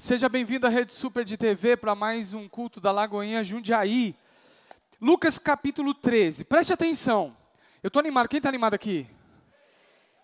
Seja 0.00 0.28
bem-vindo 0.28 0.64
à 0.64 0.70
Rede 0.70 0.94
Super 0.94 1.24
de 1.24 1.36
TV 1.36 1.76
para 1.76 1.92
mais 1.92 2.32
um 2.32 2.48
culto 2.48 2.80
da 2.80 2.92
Lagoinha 2.92 3.42
Jundiaí. 3.42 4.14
Lucas 5.00 5.40
capítulo 5.40 5.92
13. 5.92 6.44
Preste 6.44 6.72
atenção. 6.72 7.36
Eu 7.82 7.88
estou 7.88 7.98
animado. 7.98 8.28
Quem 8.28 8.36
está 8.36 8.48
animado 8.48 8.74
aqui? 8.74 9.08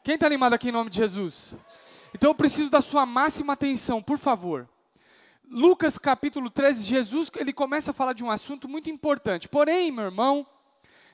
Quem 0.04 0.14
está 0.14 0.28
animado 0.28 0.54
aqui 0.54 0.68
em 0.68 0.72
nome 0.72 0.90
de 0.90 0.98
Jesus? 0.98 1.56
Então 2.14 2.30
eu 2.30 2.36
preciso 2.36 2.70
da 2.70 2.80
sua 2.80 3.04
máxima 3.04 3.54
atenção, 3.54 4.00
por 4.00 4.16
favor. 4.16 4.68
Lucas 5.50 5.98
capítulo 5.98 6.50
13, 6.50 6.84
Jesus 6.84 7.28
ele 7.34 7.52
começa 7.52 7.90
a 7.90 7.94
falar 7.94 8.12
de 8.12 8.22
um 8.22 8.30
assunto 8.30 8.68
muito 8.68 8.88
importante. 8.88 9.48
Porém, 9.48 9.90
meu 9.90 10.04
irmão, 10.04 10.46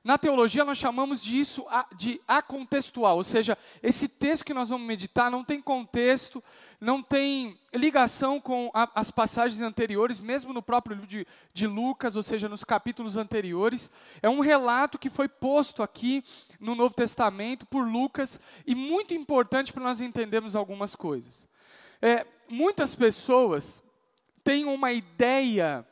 na 0.03 0.17
teologia, 0.17 0.64
nós 0.64 0.79
chamamos 0.79 1.23
disso 1.23 1.66
de 1.95 2.21
acontextual, 2.27 3.19
ou 3.19 3.25
seja, 3.25 3.57
esse 3.83 4.09
texto 4.09 4.45
que 4.45 4.55
nós 4.55 4.71
vamos 4.71 4.87
meditar 4.87 5.30
não 5.30 5.45
tem 5.45 5.61
contexto, 5.61 6.43
não 6.80 7.03
tem 7.03 7.59
ligação 7.75 8.41
com 8.41 8.71
a, 8.73 8.89
as 8.95 9.11
passagens 9.11 9.61
anteriores, 9.61 10.19
mesmo 10.19 10.55
no 10.55 10.62
próprio 10.62 10.95
livro 10.95 11.06
de, 11.06 11.27
de, 11.52 11.66
Lucas, 11.66 12.16
ou 12.16 12.23
seja, 12.23 12.48
nos 12.48 12.65
capítulos 12.65 13.19
anteriores. 13.19 13.91
É 14.23 14.28
um 14.30 14.41
relato 14.41 14.98
que 14.98 15.11
foi 15.11 15.28
posto 15.28 15.83
aqui 15.83 16.25
no 16.59 16.75
Novo 16.75 16.95
Testamento 16.95 17.67
por 17.67 17.87
Lucas 17.87 18.41
e 18.67 18.75
muito 18.75 19.12
importante 19.12 19.70
para 19.70 19.84
nós 19.84 20.01
entendermos 20.01 20.56
algumas 20.56 20.97
coisas. 20.97 21.47
É, 22.01 22.27
muitas 22.48 22.95
pessoas 22.95 23.83
têm 24.42 24.64
uma 24.64 24.92
ideia 24.92 25.87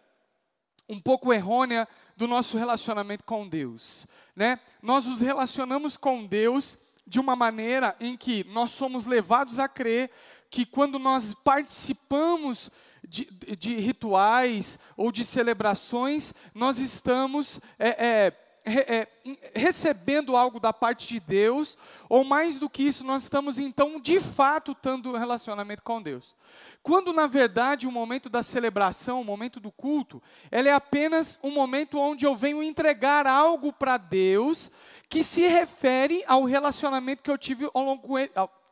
um 0.88 0.98
pouco 0.98 1.34
errônea 1.34 1.86
do 2.18 2.26
nosso 2.26 2.58
relacionamento 2.58 3.22
com 3.22 3.48
Deus, 3.48 4.04
né? 4.34 4.58
Nós 4.82 5.06
nos 5.06 5.20
relacionamos 5.20 5.96
com 5.96 6.26
Deus 6.26 6.76
de 7.06 7.20
uma 7.20 7.36
maneira 7.36 7.94
em 8.00 8.16
que 8.16 8.42
nós 8.48 8.72
somos 8.72 9.06
levados 9.06 9.60
a 9.60 9.68
crer 9.68 10.10
que 10.50 10.66
quando 10.66 10.98
nós 10.98 11.32
participamos 11.44 12.72
de, 13.06 13.24
de 13.56 13.76
rituais 13.76 14.80
ou 14.96 15.12
de 15.12 15.24
celebrações, 15.24 16.34
nós 16.52 16.78
estamos 16.78 17.60
é, 17.78 18.06
é, 18.06 18.32
é, 18.68 19.08
recebendo 19.54 20.36
algo 20.36 20.60
da 20.60 20.72
parte 20.72 21.08
de 21.08 21.20
Deus, 21.20 21.76
ou 22.08 22.24
mais 22.24 22.58
do 22.58 22.68
que 22.68 22.82
isso, 22.82 23.04
nós 23.04 23.24
estamos 23.24 23.58
então 23.58 24.00
de 24.00 24.20
fato 24.20 24.74
tendo 24.74 25.10
um 25.10 25.18
relacionamento 25.18 25.82
com 25.82 26.00
Deus. 26.00 26.36
Quando 26.82 27.12
na 27.12 27.26
verdade 27.26 27.86
o 27.86 27.92
momento 27.92 28.28
da 28.28 28.42
celebração, 28.42 29.20
o 29.20 29.24
momento 29.24 29.58
do 29.60 29.72
culto, 29.72 30.22
ela 30.50 30.68
é 30.68 30.72
apenas 30.72 31.38
um 31.42 31.50
momento 31.50 31.98
onde 31.98 32.24
eu 32.24 32.36
venho 32.36 32.62
entregar 32.62 33.26
algo 33.26 33.72
para 33.72 33.96
Deus 33.96 34.70
que 35.08 35.22
se 35.22 35.46
refere 35.48 36.22
ao 36.26 36.44
relacionamento 36.44 37.22
que 37.22 37.30
eu 37.30 37.38
tive 37.38 37.68
ao 37.74 37.82
longo 37.82 38.08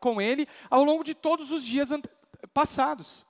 com 0.00 0.20
Ele 0.20 0.47
ao 0.70 0.84
longo 0.84 1.03
de 1.03 1.14
todos 1.14 1.50
os 1.50 1.64
dias 1.64 1.91
passados. 2.55 3.25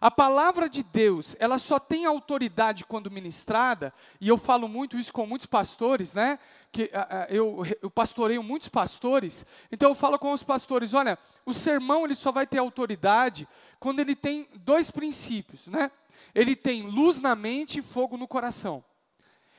A 0.00 0.10
palavra 0.10 0.66
de 0.66 0.82
Deus, 0.82 1.36
ela 1.38 1.58
só 1.58 1.78
tem 1.78 2.06
autoridade 2.06 2.86
quando 2.86 3.10
ministrada, 3.10 3.92
e 4.18 4.28
eu 4.28 4.38
falo 4.38 4.66
muito 4.66 4.96
isso 4.96 5.12
com 5.12 5.26
muitos 5.26 5.46
pastores, 5.46 6.14
né? 6.14 6.38
Que 6.72 6.84
uh, 6.84 7.26
eu, 7.28 7.66
eu 7.82 7.90
pastoreio 7.90 8.42
muitos 8.42 8.68
pastores, 8.68 9.44
então 9.70 9.90
eu 9.90 9.94
falo 9.94 10.18
com 10.18 10.32
os 10.32 10.42
pastores: 10.42 10.94
olha, 10.94 11.18
o 11.44 11.52
sermão 11.52 12.06
ele 12.06 12.14
só 12.14 12.32
vai 12.32 12.46
ter 12.46 12.56
autoridade 12.56 13.46
quando 13.78 14.00
ele 14.00 14.16
tem 14.16 14.48
dois 14.54 14.90
princípios, 14.90 15.66
né? 15.66 15.90
Ele 16.34 16.56
tem 16.56 16.82
luz 16.82 17.20
na 17.20 17.34
mente 17.34 17.80
e 17.80 17.82
fogo 17.82 18.16
no 18.16 18.26
coração. 18.26 18.82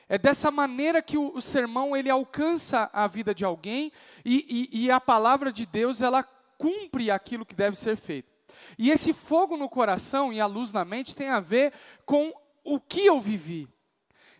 É 0.09 0.17
dessa 0.17 0.49
maneira 0.49 1.03
que 1.03 1.17
o, 1.17 1.35
o 1.35 1.41
sermão 1.41 1.95
ele 1.95 2.09
alcança 2.09 2.89
a 2.91 3.07
vida 3.07 3.33
de 3.33 3.45
alguém 3.45 3.91
e, 4.25 4.69
e, 4.73 4.85
e 4.85 4.91
a 4.91 4.99
palavra 4.99 5.51
de 5.51 5.65
Deus 5.65 6.01
ela 6.01 6.23
cumpre 6.57 7.11
aquilo 7.11 7.45
que 7.45 7.55
deve 7.55 7.77
ser 7.77 7.95
feito. 7.95 8.30
E 8.77 8.89
esse 8.89 9.13
fogo 9.13 9.57
no 9.57 9.69
coração 9.69 10.31
e 10.31 10.39
a 10.39 10.45
luz 10.45 10.73
na 10.73 10.85
mente 10.85 11.15
tem 11.15 11.29
a 11.29 11.39
ver 11.39 11.73
com 12.05 12.33
o 12.63 12.79
que 12.79 13.05
eu 13.05 13.19
vivi. 13.19 13.67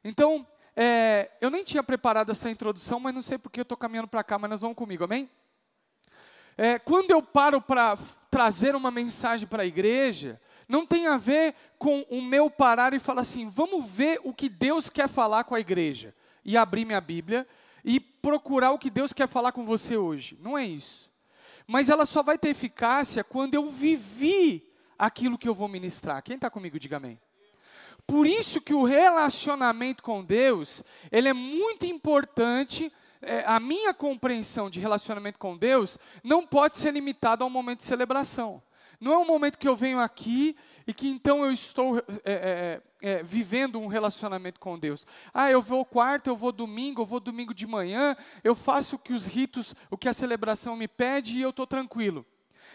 Então, 0.04 0.46
é, 0.76 1.32
eu 1.42 1.50
nem 1.50 1.64
tinha 1.64 1.84
preparado 1.84 2.32
essa 2.32 2.50
introdução, 2.50 3.00
mas 3.00 3.14
não 3.14 3.22
sei 3.22 3.38
porque 3.38 3.60
eu 3.60 3.64
estou 3.64 3.78
caminhando 3.78 4.08
para 4.08 4.24
cá, 4.24 4.40
mas 4.40 4.50
nós 4.50 4.62
vamos 4.62 4.78
comigo, 4.78 5.04
amém? 5.04 5.30
É, 6.58 6.80
quando 6.80 7.12
eu 7.12 7.22
paro 7.22 7.62
para 7.62 7.98
trazer 8.30 8.76
uma 8.76 8.92
mensagem 8.92 9.48
para 9.48 9.64
a 9.64 9.66
igreja, 9.66 10.40
não 10.68 10.86
tem 10.86 11.08
a 11.08 11.18
ver 11.18 11.54
com 11.78 12.06
o 12.10 12.22
meu 12.22 12.50
parar 12.50 12.94
e 12.94 13.00
falar 13.00 13.22
assim, 13.22 13.48
vamos 13.50 13.86
ver 13.86 14.20
o 14.24 14.34
que 14.34 14.48
Deus 14.48 14.90
quer 14.90 15.10
falar 15.10 15.44
com 15.44 15.56
a 15.56 15.60
igreja. 15.60 16.16
E 16.44 16.58
abrir 16.58 16.86
minha 16.86 17.02
Bíblia 17.02 17.48
e 17.84 18.00
procurar 18.00 18.72
o 18.72 18.80
que 18.80 18.90
Deus 18.90 19.14
quer 19.14 19.28
falar 19.28 19.52
com 19.52 19.66
você 19.66 19.98
hoje. 19.98 20.38
Não 20.42 20.58
é 20.58 20.66
isso 20.66 21.11
mas 21.72 21.88
ela 21.88 22.06
só 22.06 22.22
vai 22.22 22.38
ter 22.38 22.50
eficácia 22.50 23.24
quando 23.24 23.56
eu 23.56 23.72
vivi 23.72 24.70
aquilo 25.00 25.38
que 25.38 25.48
eu 25.48 25.56
vou 25.56 25.70
ministrar. 25.70 26.22
Quem 26.22 26.36
está 26.36 26.50
comigo, 26.50 26.78
diga 26.78 26.98
amém. 26.98 27.18
Por 28.06 28.28
isso 28.28 28.60
que 28.60 28.74
o 28.74 28.84
relacionamento 28.84 30.04
com 30.04 30.22
Deus, 30.22 30.84
ele 31.10 31.30
é 31.30 31.34
muito 31.34 31.86
importante, 31.86 32.92
é, 33.22 33.46
a 33.48 33.58
minha 33.58 33.94
compreensão 33.94 34.70
de 34.70 34.82
relacionamento 34.82 35.40
com 35.40 35.58
Deus 35.58 35.98
não 36.22 36.46
pode 36.46 36.76
ser 36.76 36.92
limitada 36.92 37.46
ao 37.46 37.50
momento 37.50 37.80
de 37.80 37.86
celebração. 37.86 38.62
Não 39.02 39.14
é 39.14 39.18
um 39.18 39.26
momento 39.26 39.58
que 39.58 39.68
eu 39.68 39.76
venho 39.76 40.00
aqui 40.00 40.56
e 40.86 40.94
que 40.94 41.10
então 41.10 41.44
eu 41.44 41.52
estou 41.52 41.98
é, 41.98 42.04
é, 42.24 42.82
é, 43.02 43.12
é, 43.14 43.24
vivendo 43.24 43.80
um 43.80 43.88
relacionamento 43.88 44.60
com 44.60 44.78
Deus. 44.78 45.08
Ah, 45.34 45.50
eu 45.50 45.60
vou 45.60 45.84
quarto, 45.84 46.28
eu 46.28 46.36
vou 46.36 46.52
domingo, 46.52 47.02
eu 47.02 47.06
vou 47.08 47.20
domingo 47.20 47.52
de 47.52 47.66
manhã, 47.66 48.16
eu 48.44 48.54
faço 48.54 48.98
o 48.98 49.00
que 49.00 49.12
os 49.12 49.26
ritos, 49.26 49.74
o 49.90 49.98
que 49.98 50.08
a 50.08 50.14
celebração 50.14 50.78
me 50.78 50.88
pede 50.88 51.36
e 51.36 51.42
eu 51.42 51.50
estou 51.50 51.66
tranquilo. 51.66 52.24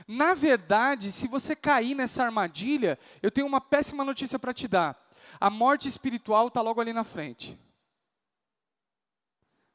Na 0.07 0.35
verdade, 0.35 1.13
se 1.13 1.29
você 1.29 1.55
cair 1.55 1.95
nessa 1.95 2.25
armadilha, 2.25 2.99
eu 3.23 3.31
tenho 3.31 3.47
uma 3.47 3.61
péssima 3.61 4.05
notícia 4.05 4.37
para 4.37 4.53
te 4.53 4.67
dar. 4.67 5.01
A 5.39 5.49
morte 5.49 5.87
espiritual 5.87 6.49
está 6.49 6.61
logo 6.61 6.81
ali 6.81 6.93
na 6.93 7.05
frente. 7.05 7.57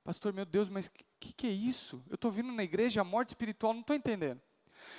Pastor, 0.03 0.34
meu 0.34 0.45
Deus, 0.45 0.67
mas 0.67 0.88
o 0.88 0.91
que, 1.17 1.31
que, 1.31 1.47
é 1.47 1.51
isso? 1.51 2.03
Eu 2.09 2.16
estou 2.16 2.29
vindo 2.29 2.51
na 2.51 2.63
igreja, 2.63 3.00
a 3.00 3.06
morte 3.06 3.29
espiritual, 3.29 3.72
não 3.72 3.79
estou 3.79 3.95
entendendo. 3.95 4.41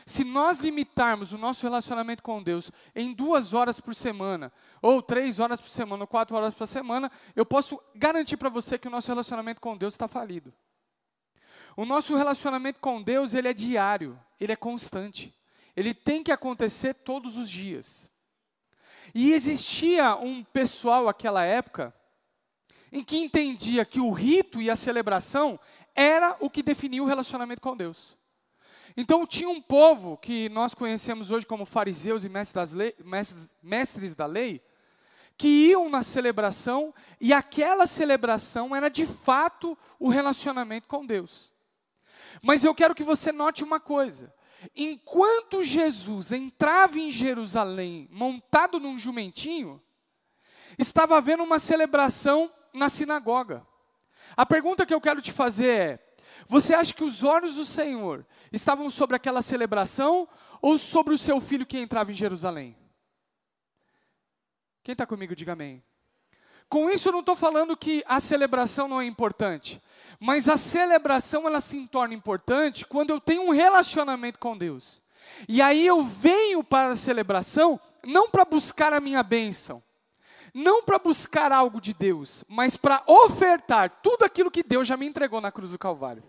Se 0.07 0.25
nós 0.25 0.59
limitarmos 0.59 1.33
o 1.33 1.39
nosso 1.39 1.63
relacionamento 1.63 2.23
com 2.23 2.43
Deus 2.43 2.71
em 2.95 3.13
duas 3.13 3.53
horas 3.53 3.81
por 3.81 3.95
semana, 3.95 4.53
ou 4.81 5.01
três 5.01 5.39
horas 5.39 5.61
por 5.61 5.71
semana, 5.71 6.03
ou 6.03 6.07
quatro 6.07 6.37
horas 6.37 6.55
por 6.55 6.67
semana, 6.67 7.11
eu 7.37 7.47
posso 7.47 7.81
garantir 7.95 8.37
para 8.37 8.49
você 8.49 8.79
que 8.79 8.89
o 8.89 8.91
nosso 8.91 9.09
relacionamento 9.09 9.61
com 9.61 9.77
Deus 9.77 9.95
está 9.95 10.09
falido. 10.09 10.53
O 11.77 11.85
nosso 11.85 12.17
relacionamento 12.17 12.81
com 12.81 13.03
Deus, 13.03 13.33
ele 13.35 13.49
é 13.49 13.55
diário, 13.55 14.19
ele 14.39 14.53
é 14.53 14.57
constante. 14.57 15.35
Ele 15.75 15.95
tem 15.95 16.23
que 16.23 16.33
acontecer 16.33 16.95
todos 16.95 17.37
os 17.37 17.49
dias. 17.49 18.11
E 19.15 19.33
existia 19.33 20.17
um 20.17 20.45
pessoal 20.45 21.07
naquela 21.07 21.45
época 21.45 21.95
em 22.91 23.03
que 23.03 23.17
entendia 23.17 23.85
que 23.85 24.01
o 24.01 24.11
rito 24.11 24.61
e 24.61 24.71
a 24.71 24.77
celebração 24.77 25.59
era 25.95 26.37
o 26.41 26.51
que 26.51 26.63
definia 26.63 27.03
o 27.03 27.07
relacionamento 27.07 27.61
com 27.61 27.77
Deus. 27.77 28.17
Então 28.97 29.27
tinha 29.27 29.49
um 29.49 29.61
povo 29.61 30.17
que 30.17 30.49
nós 30.51 30.75
conhecemos 30.75 31.31
hoje 31.31 31.47
como 31.47 31.65
fariseus 31.65 32.25
e 32.25 32.29
mestres, 32.29 32.73
lei, 32.73 32.95
mestres, 33.05 33.55
mestres 33.63 34.15
da 34.15 34.27
lei, 34.27 34.63
que 35.37 35.49
iam 35.49 35.89
na 35.89 36.03
celebração 36.03 36.95
e 37.21 37.33
aquela 37.33 37.87
celebração 37.87 38.77
era 38.77 38.89
de 38.89 39.07
fato 39.07 39.77
o 39.99 40.09
relacionamento 40.09 40.87
com 40.87 41.05
Deus. 41.07 41.53
Mas 42.43 42.65
eu 42.65 42.75
quero 42.75 42.95
que 42.95 43.05
você 43.05 43.33
note 43.33 43.65
uma 43.65 43.81
coisa: 43.81 44.33
enquanto 44.77 45.63
Jesus 45.63 46.33
entrava 46.33 46.99
em 46.99 47.11
Jerusalém 47.11 48.09
montado 48.11 48.79
num 48.79 48.99
jumentinho, 48.99 49.83
estava 50.79 51.17
havendo 51.17 51.43
uma 51.43 51.59
celebração 51.59 52.53
na 52.73 52.89
sinagoga. 52.89 53.67
A 54.37 54.47
pergunta 54.47 54.87
que 54.87 54.95
eu 54.95 55.01
quero 55.01 55.21
te 55.21 55.33
fazer 55.33 55.71
é: 55.71 56.12
você 56.49 56.75
acha 56.75 56.95
que 56.95 57.05
os 57.05 57.23
olhos 57.23 57.55
do 57.55 57.65
Senhor 57.65 58.27
estavam 58.53 58.89
sobre 58.91 59.17
aquela 59.17 59.43
celebração 59.43 60.29
ou 60.61 60.79
sobre 60.79 61.15
o 61.15 61.19
seu 61.19 61.41
filho 61.41 61.67
que 61.67 61.79
entrava 61.79 62.13
em 62.13 62.15
Jerusalém? 62.15 62.77
Quem 64.83 64.93
está 64.93 65.07
comigo, 65.07 65.37
diga 65.37 65.53
amém. 65.53 65.83
Com 66.69 66.89
isso 66.89 67.09
eu 67.09 67.13
não 67.13 67.21
estou 67.21 67.37
falando 67.37 67.77
que 67.77 68.03
a 68.07 68.19
celebração 68.19 68.89
não 68.89 69.01
é 69.01 69.05
importante, 69.05 69.81
mas 70.19 70.49
a 70.49 70.57
celebração 70.57 71.47
ela 71.47 71.61
se 71.61 71.87
torna 71.87 72.15
importante 72.15 72.87
quando 72.87 73.11
eu 73.11 73.21
tenho 73.21 73.43
um 73.43 73.51
relacionamento 73.51 74.39
com 74.39 74.57
Deus. 74.57 75.03
E 75.49 75.61
aí 75.61 75.87
eu 75.87 76.03
venho 76.03 76.65
para 76.65 76.95
a 76.95 76.97
celebração 76.97 77.79
não 78.05 78.31
para 78.31 78.45
buscar 78.45 78.93
a 78.93 79.01
minha 79.01 79.23
bênção, 79.23 79.83
não 80.55 80.83
para 80.83 80.99
buscar 80.99 81.51
algo 81.51 81.81
de 81.81 81.95
Deus, 81.95 82.45
mas 82.49 82.77
para 82.77 83.03
ofertar 83.07 83.91
tudo 84.03 84.25
aquilo 84.25 84.51
que 84.51 84.63
Deus 84.63 84.87
já 84.87 84.97
me 84.97 85.07
entregou 85.07 85.41
na 85.41 85.53
cruz 85.53 85.71
do 85.73 85.79
Calvário. 85.79 86.23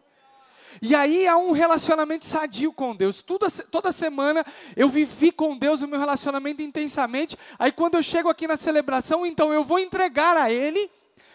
E 0.82 0.96
aí 0.96 1.28
há 1.28 1.38
um 1.38 1.52
relacionamento 1.52 2.26
sadio 2.26 2.74
com 2.74 2.96
Deus. 2.96 3.22
Toda, 3.22 3.92
semana 3.92 4.46
eu 4.76 4.90
vivi 4.90 5.32
com 5.32 5.58
Deus 5.58 5.82
o 5.82 5.88
meu 5.88 6.00
relacionamento 6.00 6.62
intensamente. 6.62 7.38
Aí 7.60 7.72
quando 7.72 7.96
eu 7.96 8.04
chego 8.04 8.30
aqui 8.30 8.48
na 8.48 8.58
celebração, 8.58 9.26
então 9.26 9.54
eu 9.54 9.64
vou 9.64 9.78
entregar 9.78 10.36
a 10.36 10.52
Ele 10.52 10.90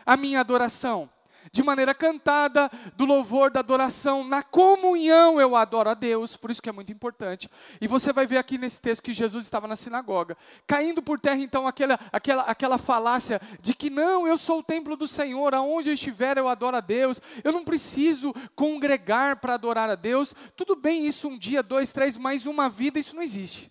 a 0.05 0.17
minha 0.17 0.41
adoração. 0.41 1.09
De 1.53 1.63
maneira 1.63 1.95
cantada, 1.95 2.71
do 2.97 3.05
louvor, 3.05 3.51
da 3.51 3.61
adoração, 3.61 4.25
na 4.25 4.43
comunhão 4.43 5.41
eu 5.41 5.57
adoro 5.57 5.91
a 5.91 5.95
Deus, 5.95 6.37
por 6.37 6.51
isso 6.51 6.63
que 6.63 6.69
é 6.69 6.73
muito 6.73 6.93
importante. 6.93 7.49
E 7.81 7.87
você 7.87 8.13
vai 8.13 8.27
ver 8.27 8.39
aqui 8.39 8.59
nesse 8.59 8.81
texto 8.81 9.03
que 9.03 9.13
Jesus 9.13 9.45
estava 9.45 9.67
na 9.67 9.77
sinagoga, 9.77 10.37
caindo 10.67 11.03
por 11.03 11.19
terra 11.21 11.41
então 11.41 11.67
aquela, 11.67 11.99
aquela, 12.13 12.43
aquela 12.43 12.79
falácia 12.79 13.41
de 13.61 13.75
que 13.75 13.91
não, 13.91 14.27
eu 14.27 14.39
sou 14.39 14.61
o 14.61 14.63
templo 14.63 14.97
do 14.97 15.07
Senhor, 15.07 15.55
aonde 15.55 15.91
eu 15.91 15.95
estiver 15.95 16.37
eu 16.37 16.49
adoro 16.49 16.77
a 16.77 16.81
Deus, 16.81 17.21
eu 17.43 17.53
não 17.53 17.65
preciso 17.65 18.35
congregar 18.55 19.37
para 19.37 19.55
adorar 19.55 19.91
a 19.91 19.95
Deus. 19.95 20.35
Tudo 20.57 20.77
bem 20.77 21.07
isso 21.07 21.29
um 21.29 21.39
dia, 21.39 21.63
dois, 21.63 21.93
três, 21.93 22.17
mais 22.17 22.47
uma 22.47 22.69
vida, 22.69 22.99
isso 22.99 23.15
não 23.15 23.23
existe 23.23 23.71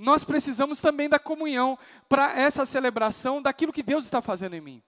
nós 0.00 0.24
precisamos 0.24 0.80
também 0.80 1.10
da 1.10 1.18
comunhão 1.18 1.78
para 2.08 2.32
essa 2.32 2.64
celebração 2.64 3.42
daquilo 3.42 3.70
que 3.70 3.82
Deus 3.82 4.04
está 4.04 4.22
fazendo 4.22 4.54
em 4.54 4.60
mim. 4.60 4.82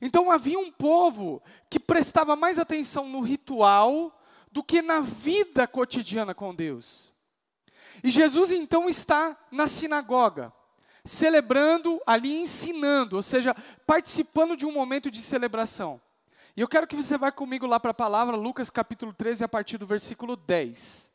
Então 0.00 0.30
havia 0.30 0.58
um 0.58 0.70
povo 0.70 1.42
que 1.68 1.78
prestava 1.80 2.36
mais 2.36 2.58
atenção 2.58 3.08
no 3.08 3.20
ritual 3.20 4.18
do 4.50 4.62
que 4.62 4.82
na 4.82 5.00
vida 5.00 5.66
cotidiana 5.66 6.34
com 6.34 6.54
Deus. 6.54 7.12
E 8.02 8.10
Jesus 8.10 8.50
então 8.50 8.88
está 8.88 9.36
na 9.50 9.68
sinagoga, 9.68 10.52
celebrando 11.04 12.00
ali, 12.06 12.40
ensinando, 12.40 13.16
ou 13.16 13.22
seja, 13.22 13.54
participando 13.86 14.56
de 14.56 14.66
um 14.66 14.72
momento 14.72 15.10
de 15.10 15.20
celebração. 15.20 16.00
E 16.56 16.60
eu 16.60 16.68
quero 16.68 16.86
que 16.86 16.96
você 16.96 17.16
vá 17.16 17.30
comigo 17.30 17.66
lá 17.66 17.78
para 17.78 17.92
a 17.92 17.94
palavra, 17.94 18.36
Lucas 18.36 18.70
capítulo 18.70 19.12
13, 19.12 19.44
a 19.44 19.48
partir 19.48 19.78
do 19.78 19.86
versículo 19.86 20.36
10. 20.36 21.12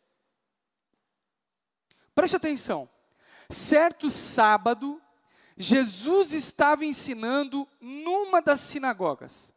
Preste 2.13 2.35
atenção. 2.35 2.89
Certo 3.49 4.09
sábado, 4.09 5.01
Jesus 5.57 6.33
estava 6.33 6.85
ensinando 6.85 7.67
numa 7.79 8.41
das 8.41 8.59
sinagogas. 8.59 9.53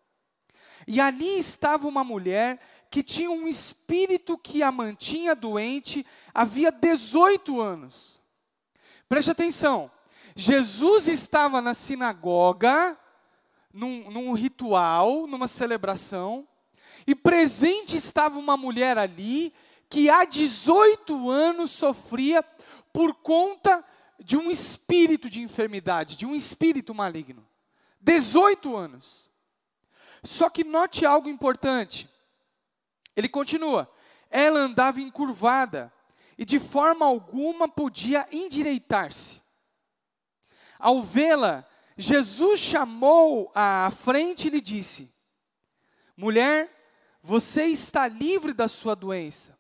E 0.87 1.01
ali 1.01 1.39
estava 1.39 1.89
uma 1.89 2.05
mulher 2.05 2.61
que 2.91 3.03
tinha 3.03 3.31
um 3.31 3.47
espírito 3.47 4.39
que 4.39 4.63
a 4.63 4.73
mantinha 4.73 5.35
doente 5.35 6.07
havia 6.33 6.71
18 6.71 7.61
anos. 7.61 8.19
Preste 9.09 9.31
atenção. 9.31 9.91
Jesus 10.35 11.09
estava 11.09 11.61
na 11.61 11.75
sinagoga, 11.75 12.97
num, 13.73 14.11
num 14.11 14.33
ritual, 14.33 15.27
numa 15.27 15.49
celebração, 15.49 16.47
e 17.07 17.15
presente 17.15 17.97
estava 17.97 18.39
uma 18.39 18.57
mulher 18.57 18.97
ali 18.99 19.53
que 19.91 20.09
há 20.09 20.25
18 20.25 21.31
anos 21.31 21.71
sofria 21.71 22.43
por 22.93 23.15
conta 23.15 23.85
de 24.19 24.37
um 24.37 24.51
espírito 24.51 25.31
de 25.31 25.41
enfermidade, 25.41 26.17
de 26.17 26.27
um 26.27 26.35
espírito 26.35 26.95
maligno. 26.95 27.47
18 28.01 28.77
anos. 28.77 29.31
Só 30.23 30.51
que 30.51 30.65
note 30.65 31.07
algo 31.07 31.29
importante. 31.29 32.09
Ele 33.17 33.29
continua: 33.29 33.91
ela 34.31 34.61
andava 34.61 35.01
encurvada 35.01 35.93
e 36.37 36.45
de 36.45 36.59
forma 36.59 37.05
alguma 37.05 37.69
podia 37.69 38.27
endireitar-se. 38.31 39.43
Ao 40.79 41.03
vê-la, 41.03 41.67
Jesus 41.97 42.61
chamou 42.61 43.51
à 43.55 43.91
frente 43.91 44.47
e 44.47 44.51
lhe 44.51 44.61
disse: 44.61 45.13
Mulher, 46.17 46.73
você 47.23 47.65
está 47.65 48.07
livre 48.07 48.53
da 48.53 48.69
sua 48.69 48.95
doença. 48.95 49.59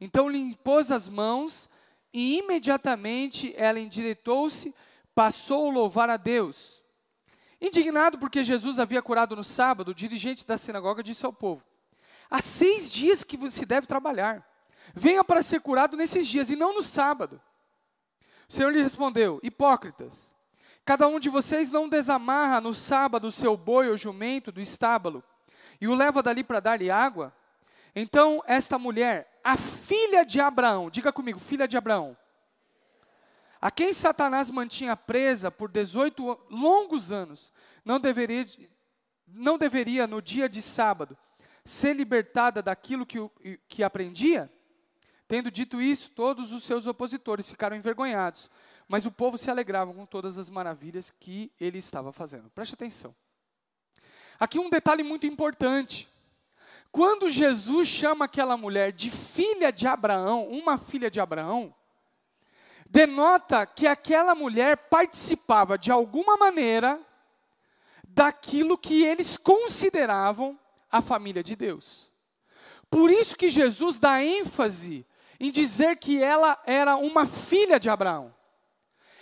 Então 0.00 0.28
lhe 0.28 0.38
impôs 0.38 0.90
as 0.90 1.08
mãos 1.08 1.68
e 2.12 2.38
imediatamente 2.38 3.54
ela 3.56 3.80
endireitou-se, 3.80 4.74
passou 5.14 5.70
a 5.70 5.72
louvar 5.72 6.10
a 6.10 6.16
Deus. 6.16 6.82
Indignado 7.60 8.18
porque 8.18 8.42
Jesus 8.42 8.78
havia 8.78 9.00
curado 9.00 9.36
no 9.36 9.44
sábado, 9.44 9.92
o 9.92 9.94
dirigente 9.94 10.46
da 10.46 10.58
sinagoga 10.58 11.02
disse 11.02 11.24
ao 11.24 11.32
povo: 11.32 11.62
Há 12.30 12.40
seis 12.40 12.92
dias 12.92 13.22
que 13.22 13.50
se 13.50 13.64
deve 13.64 13.86
trabalhar. 13.86 14.46
Venha 14.94 15.22
para 15.22 15.42
ser 15.42 15.60
curado 15.60 15.96
nesses 15.96 16.26
dias 16.26 16.50
e 16.50 16.56
não 16.56 16.74
no 16.74 16.82
sábado. 16.82 17.40
O 18.48 18.52
Senhor 18.52 18.70
lhe 18.70 18.82
respondeu: 18.82 19.40
Hipócritas, 19.42 20.34
cada 20.84 21.06
um 21.06 21.20
de 21.20 21.30
vocês 21.30 21.70
não 21.70 21.88
desamarra 21.88 22.60
no 22.60 22.74
sábado 22.74 23.28
o 23.28 23.32
seu 23.32 23.56
boi 23.56 23.88
ou 23.88 23.96
jumento 23.96 24.50
do 24.50 24.60
estábulo 24.60 25.22
e 25.80 25.86
o 25.88 25.94
leva 25.94 26.22
dali 26.22 26.42
para 26.44 26.60
dar-lhe 26.60 26.90
água? 26.90 27.32
Então, 27.94 28.42
esta 28.46 28.78
mulher, 28.78 29.31
a 29.42 29.56
filha 29.56 30.24
de 30.24 30.40
Abraão, 30.40 30.90
diga 30.90 31.12
comigo, 31.12 31.38
filha 31.38 31.66
de 31.66 31.76
Abraão, 31.76 32.16
a 33.60 33.70
quem 33.70 33.94
Satanás 33.94 34.50
mantinha 34.50 34.96
presa 34.96 35.50
por 35.50 35.70
18 35.70 36.46
longos 36.50 37.12
anos, 37.12 37.52
não 37.84 38.00
deveria, 38.00 38.44
não 39.26 39.56
deveria 39.56 40.06
no 40.06 40.20
dia 40.20 40.48
de 40.48 40.60
sábado 40.60 41.16
ser 41.64 41.94
libertada 41.94 42.60
daquilo 42.60 43.06
que, 43.06 43.18
que 43.68 43.84
aprendia? 43.84 44.52
Tendo 45.28 45.50
dito 45.50 45.80
isso, 45.80 46.10
todos 46.10 46.52
os 46.52 46.64
seus 46.64 46.86
opositores 46.86 47.48
ficaram 47.48 47.76
envergonhados, 47.76 48.50
mas 48.88 49.06
o 49.06 49.12
povo 49.12 49.38
se 49.38 49.50
alegrava 49.50 49.94
com 49.94 50.04
todas 50.04 50.38
as 50.38 50.48
maravilhas 50.48 51.10
que 51.10 51.52
ele 51.58 51.78
estava 51.78 52.12
fazendo. 52.12 52.50
Preste 52.50 52.74
atenção. 52.74 53.14
Aqui 54.38 54.58
um 54.58 54.68
detalhe 54.68 55.04
muito 55.04 55.26
importante. 55.26 56.08
Quando 56.92 57.30
Jesus 57.30 57.88
chama 57.88 58.26
aquela 58.26 58.54
mulher 58.54 58.92
de 58.92 59.10
filha 59.10 59.72
de 59.72 59.86
Abraão, 59.86 60.46
uma 60.48 60.76
filha 60.76 61.10
de 61.10 61.18
Abraão, 61.18 61.74
denota 62.86 63.64
que 63.64 63.86
aquela 63.86 64.34
mulher 64.34 64.76
participava 64.76 65.78
de 65.78 65.90
alguma 65.90 66.36
maneira 66.36 67.00
daquilo 68.06 68.76
que 68.76 69.02
eles 69.02 69.38
consideravam 69.38 70.58
a 70.90 71.00
família 71.00 71.42
de 71.42 71.56
Deus. 71.56 72.10
Por 72.90 73.10
isso 73.10 73.34
que 73.36 73.48
Jesus 73.48 73.98
dá 73.98 74.22
ênfase 74.22 75.06
em 75.40 75.50
dizer 75.50 75.96
que 75.96 76.22
ela 76.22 76.62
era 76.66 76.96
uma 76.96 77.24
filha 77.24 77.80
de 77.80 77.88
Abraão. 77.88 78.34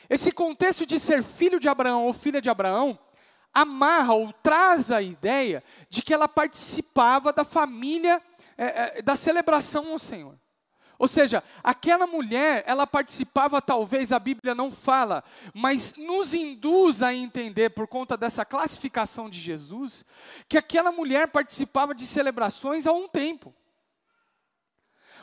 Esse 0.09 0.33
contexto 0.33 0.85
de 0.85 0.99
ser 0.99 1.23
filho 1.23 1.61
de 1.61 1.69
Abraão 1.69 2.05
ou 2.05 2.13
filha 2.13 2.43
de 2.43 2.51
Abraão 2.51 2.99
amarra 3.53 4.15
ou 4.15 4.33
traz 4.33 4.91
a 4.91 5.03
ideia 5.03 5.63
de 5.89 6.03
que 6.03 6.15
ela 6.15 6.29
participava 6.29 7.33
da 7.33 7.45
família, 7.45 8.23
é, 8.57 8.99
é, 8.99 9.03
da 9.03 9.17
celebração 9.17 9.91
ao 9.91 9.99
Senhor. 9.99 10.39
Ou 11.01 11.09
seja, 11.09 11.43
aquela 11.65 12.07
mulher, 12.07 12.63
ela 12.67 12.87
participava, 12.87 13.63
talvez 13.63 14.13
a 14.13 14.19
Bíblia 14.19 14.55
não 14.55 14.71
fala, 14.71 15.25
mas 15.55 15.95
nos 15.97 16.35
induz 16.35 17.03
a 17.03 17.15
entender, 17.15 17.71
por 17.71 17.89
conta 17.89 18.19
dessa 18.19 18.45
classificação 18.45 19.31
de 19.31 19.41
Jesus, 19.41 20.05
que 20.47 20.59
aquela 20.59 20.93
mulher 20.93 21.29
participava 21.29 21.95
de 21.95 22.07
celebrações 22.07 22.87
há 22.87 22.93
um 22.93 23.09
tempo. 23.09 23.55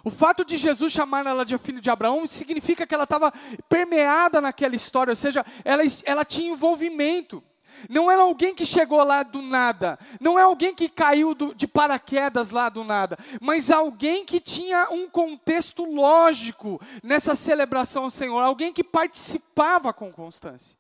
O 0.03 0.09
fato 0.09 0.43
de 0.43 0.57
Jesus 0.57 0.91
chamar 0.91 1.27
ela 1.27 1.45
de 1.45 1.55
filho 1.59 1.79
de 1.79 1.91
Abraão 1.91 2.25
significa 2.25 2.87
que 2.87 2.95
ela 2.95 3.03
estava 3.03 3.31
permeada 3.69 4.41
naquela 4.41 4.75
história, 4.75 5.11
ou 5.11 5.15
seja, 5.15 5.45
ela, 5.63 5.83
ela 6.05 6.25
tinha 6.25 6.51
envolvimento. 6.51 7.43
Não 7.89 8.09
era 8.09 8.21
alguém 8.21 8.53
que 8.53 8.65
chegou 8.65 9.03
lá 9.03 9.23
do 9.23 9.41
nada, 9.41 9.99
não 10.19 10.37
é 10.37 10.43
alguém 10.43 10.73
que 10.73 10.89
caiu 10.89 11.33
do, 11.33 11.53
de 11.53 11.67
paraquedas 11.67 12.49
lá 12.49 12.69
do 12.69 12.83
nada, 12.83 13.17
mas 13.39 13.69
alguém 13.69 14.25
que 14.25 14.39
tinha 14.39 14.87
um 14.89 15.09
contexto 15.09 15.85
lógico 15.85 16.81
nessa 17.03 17.35
celebração 17.35 18.05
ao 18.05 18.09
Senhor, 18.09 18.41
alguém 18.41 18.73
que 18.73 18.83
participava 18.83 19.93
com 19.93 20.11
constância. 20.11 20.77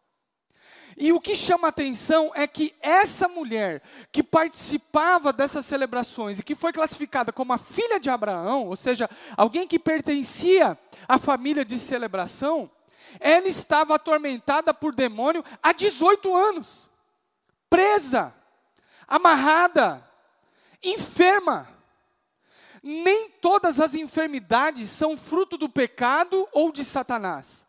E 0.99 1.13
o 1.13 1.21
que 1.21 1.35
chama 1.35 1.67
atenção 1.67 2.31
é 2.33 2.47
que 2.47 2.73
essa 2.81 3.27
mulher 3.27 3.83
que 4.11 4.23
participava 4.23 5.31
dessas 5.31 5.63
celebrações 5.63 6.39
e 6.39 6.43
que 6.43 6.55
foi 6.55 6.73
classificada 6.73 7.31
como 7.31 7.53
a 7.53 7.59
filha 7.59 7.99
de 7.99 8.09
Abraão, 8.09 8.65
ou 8.65 8.75
seja, 8.75 9.07
alguém 9.35 9.67
que 9.67 9.77
pertencia 9.77 10.75
à 11.07 11.19
família 11.19 11.63
de 11.63 11.77
celebração, 11.77 12.67
ela 13.19 13.47
estava 13.47 13.93
atormentada 13.93 14.73
por 14.73 14.93
demônio 14.93 15.45
há 15.61 15.71
18 15.71 16.35
anos, 16.35 16.86
presa, 17.69 18.33
amarrada, 19.07 20.03
enferma. 20.83 21.67
Nem 22.81 23.29
todas 23.29 23.79
as 23.79 23.93
enfermidades 23.93 24.89
são 24.89 25.17
fruto 25.17 25.57
do 25.57 25.67
pecado 25.67 26.47
ou 26.51 26.71
de 26.71 26.83
Satanás. 26.85 27.67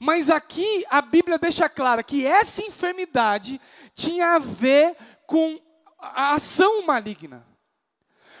Mas 0.00 0.28
aqui 0.28 0.84
a 0.90 1.00
Bíblia 1.00 1.38
deixa 1.38 1.68
clara 1.68 2.02
que 2.02 2.26
essa 2.26 2.62
enfermidade 2.62 3.60
tinha 3.94 4.34
a 4.34 4.38
ver 4.38 4.96
com 5.26 5.60
a 5.98 6.32
ação 6.32 6.84
maligna. 6.84 7.46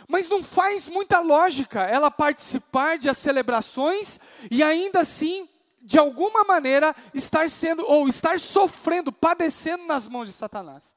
Mas 0.06 0.28
não 0.28 0.42
faz 0.42 0.88
muita 0.88 1.20
lógica 1.20 1.82
ela 1.82 2.10
participar 2.10 2.98
de 2.98 3.08
as 3.08 3.18
celebrações 3.18 4.18
e 4.50 4.62
ainda 4.62 5.00
assim 5.00 5.48
de 5.88 5.98
alguma 5.98 6.44
maneira, 6.44 6.94
estar 7.14 7.48
sendo, 7.48 7.82
ou 7.86 8.06
estar 8.08 8.38
sofrendo, 8.38 9.10
padecendo 9.10 9.86
nas 9.86 10.06
mãos 10.06 10.28
de 10.28 10.34
Satanás. 10.34 10.94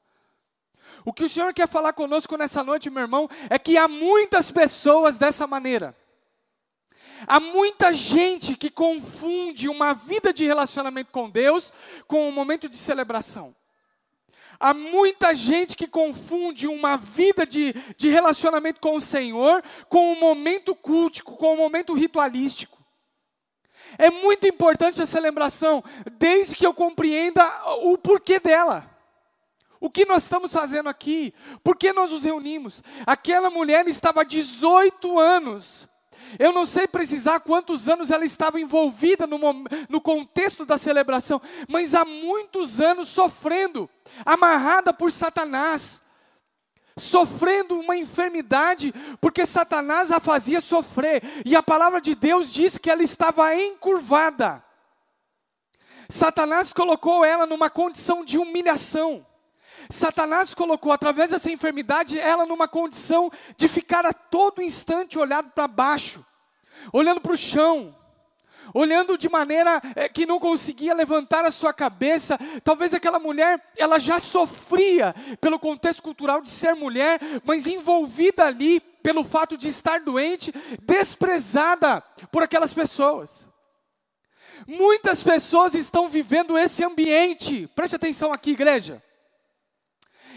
O 1.02 1.14
que 1.14 1.24
o 1.24 1.28
Senhor 1.30 1.54
quer 1.54 1.66
falar 1.66 1.94
conosco 1.94 2.36
nessa 2.36 2.62
noite, 2.62 2.90
meu 2.90 3.00
irmão, 3.00 3.26
é 3.48 3.58
que 3.58 3.78
há 3.78 3.88
muitas 3.88 4.50
pessoas 4.50 5.16
dessa 5.16 5.46
maneira. 5.46 5.96
Há 7.26 7.40
muita 7.40 7.94
gente 7.94 8.54
que 8.54 8.68
confunde 8.68 9.66
uma 9.66 9.94
vida 9.94 10.30
de 10.30 10.44
relacionamento 10.44 11.10
com 11.10 11.30
Deus 11.30 11.72
com 12.06 12.28
um 12.28 12.32
momento 12.32 12.68
de 12.68 12.76
celebração. 12.76 13.56
Há 14.60 14.74
muita 14.74 15.34
gente 15.34 15.74
que 15.74 15.86
confunde 15.86 16.68
uma 16.68 16.98
vida 16.98 17.46
de, 17.46 17.72
de 17.96 18.10
relacionamento 18.10 18.78
com 18.78 18.94
o 18.94 19.00
Senhor 19.00 19.64
com 19.88 20.12
um 20.12 20.20
momento 20.20 20.74
cultico, 20.74 21.34
com 21.38 21.54
um 21.54 21.56
momento 21.56 21.94
ritualístico. 21.94 22.81
É 23.98 24.10
muito 24.10 24.46
importante 24.46 25.00
essa 25.00 25.10
celebração, 25.10 25.82
desde 26.18 26.56
que 26.56 26.66
eu 26.66 26.74
compreenda 26.74 27.44
o 27.82 27.96
porquê 27.98 28.38
dela. 28.40 28.90
O 29.80 29.90
que 29.90 30.04
nós 30.04 30.22
estamos 30.22 30.52
fazendo 30.52 30.88
aqui? 30.88 31.34
Por 31.64 31.76
que 31.76 31.92
nós 31.92 32.12
nos 32.12 32.22
reunimos? 32.22 32.82
Aquela 33.04 33.50
mulher 33.50 33.88
estava 33.88 34.20
há 34.20 34.24
18 34.24 35.18
anos. 35.18 35.88
Eu 36.38 36.52
não 36.52 36.64
sei 36.64 36.86
precisar 36.86 37.40
quantos 37.40 37.88
anos 37.88 38.10
ela 38.10 38.24
estava 38.24 38.60
envolvida 38.60 39.26
no, 39.26 39.38
no 39.88 40.00
contexto 40.00 40.64
da 40.64 40.78
celebração, 40.78 41.42
mas 41.68 41.94
há 41.94 42.04
muitos 42.04 42.80
anos 42.80 43.08
sofrendo, 43.08 43.90
amarrada 44.24 44.92
por 44.92 45.10
Satanás, 45.10 46.02
sofrendo 46.96 47.78
uma 47.78 47.96
enfermidade, 47.96 48.92
porque 49.20 49.46
Satanás 49.46 50.10
a 50.10 50.20
fazia 50.20 50.60
sofrer, 50.60 51.22
e 51.44 51.56
a 51.56 51.62
palavra 51.62 52.00
de 52.00 52.14
Deus 52.14 52.52
diz 52.52 52.78
que 52.78 52.90
ela 52.90 53.02
estava 53.02 53.54
encurvada. 53.54 54.62
Satanás 56.08 56.72
colocou 56.72 57.24
ela 57.24 57.46
numa 57.46 57.70
condição 57.70 58.24
de 58.24 58.38
humilhação. 58.38 59.26
Satanás 59.90 60.54
colocou 60.54 60.92
através 60.92 61.30
dessa 61.30 61.50
enfermidade 61.50 62.18
ela 62.18 62.46
numa 62.46 62.68
condição 62.68 63.30
de 63.56 63.66
ficar 63.66 64.04
a 64.04 64.12
todo 64.12 64.62
instante 64.62 65.18
olhado 65.18 65.50
para 65.50 65.66
baixo, 65.66 66.24
olhando 66.92 67.20
para 67.20 67.32
o 67.32 67.36
chão, 67.36 67.96
olhando 68.74 69.18
de 69.18 69.28
maneira 69.28 69.80
é, 69.94 70.08
que 70.08 70.26
não 70.26 70.38
conseguia 70.38 70.94
levantar 70.94 71.44
a 71.44 71.50
sua 71.52 71.72
cabeça. 71.72 72.38
Talvez 72.64 72.94
aquela 72.94 73.18
mulher, 73.18 73.62
ela 73.76 73.98
já 73.98 74.18
sofria 74.18 75.14
pelo 75.40 75.58
contexto 75.58 76.02
cultural 76.02 76.40
de 76.40 76.50
ser 76.50 76.74
mulher, 76.74 77.20
mas 77.44 77.66
envolvida 77.66 78.44
ali 78.46 78.80
pelo 78.80 79.24
fato 79.24 79.56
de 79.56 79.68
estar 79.68 80.00
doente, 80.00 80.52
desprezada 80.82 82.00
por 82.30 82.42
aquelas 82.42 82.72
pessoas. 82.72 83.48
Muitas 84.66 85.22
pessoas 85.22 85.74
estão 85.74 86.08
vivendo 86.08 86.56
esse 86.56 86.84
ambiente. 86.84 87.68
Preste 87.74 87.96
atenção 87.96 88.32
aqui, 88.32 88.52
igreja. 88.52 89.02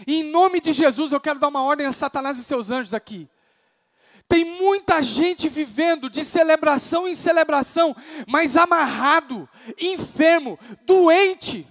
Em 0.06 0.22
nome 0.24 0.60
de 0.60 0.72
Jesus, 0.72 1.12
eu 1.12 1.20
quero 1.20 1.38
dar 1.38 1.48
uma 1.48 1.62
ordem 1.62 1.86
a 1.86 1.92
Satanás 1.92 2.38
e 2.38 2.44
seus 2.44 2.70
anjos 2.70 2.92
aqui. 2.92 3.28
Tem 4.28 4.44
muita 4.44 5.02
gente 5.02 5.48
vivendo 5.48 6.10
de 6.10 6.24
celebração 6.24 7.06
em 7.06 7.14
celebração, 7.14 7.94
mas 8.26 8.56
amarrado, 8.56 9.48
enfermo, 9.78 10.58
doente. 10.84 11.66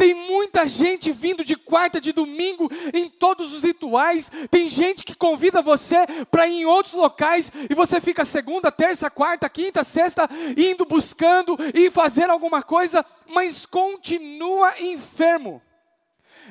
Tem 0.00 0.14
muita 0.14 0.66
gente 0.66 1.12
vindo 1.12 1.44
de 1.44 1.56
quarta, 1.56 2.00
de 2.00 2.10
domingo, 2.10 2.70
em 2.94 3.06
todos 3.06 3.52
os 3.52 3.64
rituais. 3.64 4.32
Tem 4.50 4.66
gente 4.66 5.04
que 5.04 5.14
convida 5.14 5.60
você 5.60 6.06
para 6.30 6.46
ir 6.46 6.62
em 6.62 6.64
outros 6.64 6.94
locais 6.94 7.52
e 7.68 7.74
você 7.74 8.00
fica 8.00 8.24
segunda, 8.24 8.72
terça, 8.72 9.10
quarta, 9.10 9.46
quinta, 9.50 9.84
sexta, 9.84 10.26
indo 10.56 10.86
buscando 10.86 11.54
e 11.74 11.90
fazer 11.90 12.30
alguma 12.30 12.62
coisa, 12.62 13.04
mas 13.28 13.66
continua 13.66 14.72
enfermo. 14.80 15.60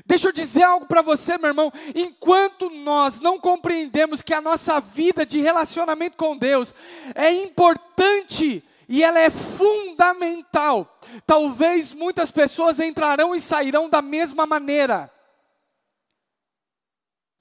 Deixa 0.06 0.28
eu 0.28 0.32
dizer 0.32 0.64
algo 0.64 0.86
para 0.86 1.02
você, 1.02 1.38
meu 1.38 1.48
irmão. 1.50 1.72
Enquanto 1.96 2.70
nós 2.70 3.20
não 3.20 3.40
compreendemos 3.40 4.22
que 4.22 4.34
a 4.34 4.42
nossa 4.42 4.80
vida 4.80 5.26
de 5.26 5.40
relacionamento 5.40 6.18
com 6.18 6.38
Deus 6.38 6.74
é 7.16 7.32
importante 7.32 8.64
e 8.88 9.04
ela 9.04 9.20
é 9.20 9.30
fundamental, 9.30 11.00
talvez 11.26 11.94
muitas 11.94 12.32
pessoas 12.32 12.80
entrarão 12.80 13.36
e 13.36 13.40
sairão 13.40 13.90
da 13.90 14.02
mesma 14.02 14.46
maneira. 14.46 15.14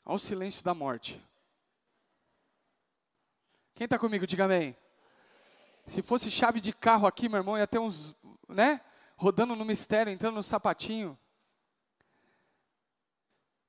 Ao 0.04 0.18
silêncio 0.18 0.62
da 0.64 0.74
morte. 0.74 1.22
Quem 3.74 3.84
está 3.84 3.98
comigo, 3.98 4.26
diga 4.26 4.44
amém. 4.44 4.76
Se 5.86 6.02
fosse 6.02 6.30
chave 6.30 6.60
de 6.60 6.72
carro 6.72 7.06
aqui, 7.06 7.28
meu 7.28 7.38
irmão, 7.38 7.56
ia 7.56 7.66
ter 7.66 7.78
uns, 7.78 8.14
né? 8.48 8.80
Rodando 9.16 9.56
no 9.56 9.64
mistério, 9.64 10.12
entrando 10.12 10.34
no 10.34 10.42
sapatinho. 10.42 11.18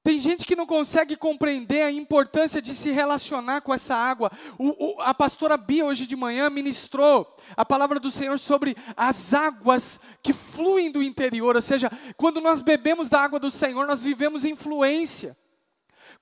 Tem 0.02 0.20
gente 0.20 0.46
que 0.46 0.56
não 0.56 0.66
consegue 0.66 1.16
compreender 1.18 1.82
a 1.82 1.92
importância 1.92 2.62
de 2.62 2.74
se 2.74 2.90
relacionar 2.90 3.62
com 3.62 3.74
essa 3.74 3.96
água. 3.96 4.32
O, 4.58 4.96
o, 4.98 5.02
a 5.02 5.14
pastora 5.14 5.58
Bia, 5.58 5.86
hoje 5.86 6.06
de 6.06 6.16
manhã, 6.16 6.50
ministrou 6.50 7.36
a 7.56 7.66
palavra 7.66 8.00
do 8.00 8.10
Senhor 8.10 8.40
sobre 8.40 8.78
as 8.96 9.34
águas 9.34 10.00
que 10.24 10.32
fluem 10.32 10.90
do 10.90 11.04
interior. 11.04 11.56
Ou 11.56 11.62
seja, 11.62 11.92
quando 12.16 12.40
nós 12.40 12.62
bebemos 12.62 13.10
da 13.10 13.22
água 13.22 13.40
do 13.40 13.52
Senhor, 13.52 13.86
nós 13.86 14.02
vivemos 14.02 14.46
influência. 14.46 15.38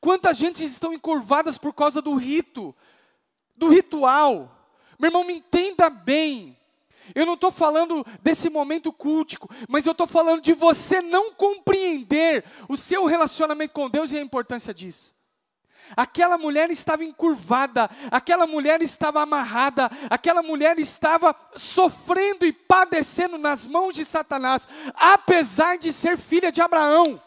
Quantas 0.02 0.38
gente 0.38 0.64
estão 0.64 0.92
encurvadas 0.92 1.58
por 1.58 1.74
causa 1.74 2.02
do 2.02 2.16
rito, 2.16 2.76
do 3.56 3.70
ritual. 3.70 4.52
Meu 4.98 5.10
irmão, 5.10 5.24
me 5.24 5.34
entenda 5.34 5.90
bem. 5.90 6.58
Eu 7.14 7.26
não 7.26 7.34
estou 7.34 7.52
falando 7.52 8.06
desse 8.22 8.50
momento 8.50 8.92
cultico, 8.92 9.50
mas 9.68 9.86
eu 9.86 9.92
estou 9.92 10.08
falando 10.08 10.42
de 10.42 10.54
você 10.54 11.02
não 11.02 11.34
compreender 11.34 12.44
o 12.68 12.78
seu 12.78 13.06
relacionamento 13.06 13.74
com 13.74 13.90
Deus 13.90 14.12
e 14.12 14.18
a 14.18 14.22
importância 14.22 14.74
disso. 14.74 15.16
Aquela 15.96 16.38
mulher 16.38 16.70
estava 16.70 17.04
encurvada, 17.04 17.90
aquela 18.12 18.46
mulher 18.46 18.82
estava 18.82 19.22
amarrada, 19.22 19.90
aquela 20.10 20.44
mulher 20.44 20.78
estava 20.80 21.36
sofrendo 21.56 22.46
e 22.46 22.52
padecendo 22.52 23.38
nas 23.38 23.66
mãos 23.66 23.94
de 23.94 24.04
Satanás, 24.04 24.68
apesar 24.94 25.78
de 25.78 25.94
ser 25.94 26.18
filha 26.18 26.52
de 26.52 26.62
Abraão. 26.62 27.22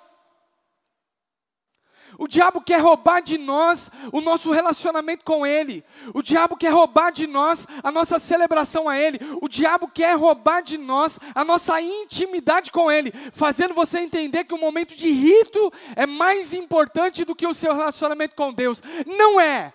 O 2.21 2.29
diabo 2.29 2.61
quer 2.61 2.83
roubar 2.83 3.23
de 3.23 3.39
nós 3.39 3.91
o 4.13 4.21
nosso 4.21 4.51
relacionamento 4.51 5.25
com 5.25 5.47
Ele. 5.47 5.83
O 6.13 6.21
diabo 6.21 6.55
quer 6.55 6.69
roubar 6.69 7.11
de 7.11 7.27
nós 7.27 7.67
a 7.83 7.91
nossa 7.91 8.19
celebração 8.19 8.91
a 8.91 8.99
Ele. 8.99 9.19
O 9.41 9.49
diabo 9.49 9.89
quer 9.89 10.19
roubar 10.19 10.63
de 10.63 10.77
nós 10.77 11.19
a 11.35 11.43
nossa 11.47 11.81
intimidade 11.81 12.71
com 12.71 12.93
Ele, 12.93 13.11
fazendo 13.33 13.73
você 13.73 14.01
entender 14.01 14.45
que 14.45 14.53
o 14.53 14.61
momento 14.61 14.95
de 14.95 15.11
rito 15.11 15.73
é 15.97 16.05
mais 16.05 16.53
importante 16.53 17.25
do 17.25 17.35
que 17.35 17.47
o 17.47 17.55
seu 17.55 17.75
relacionamento 17.75 18.37
com 18.37 18.53
Deus. 18.53 18.83
Não 19.07 19.41
é. 19.41 19.73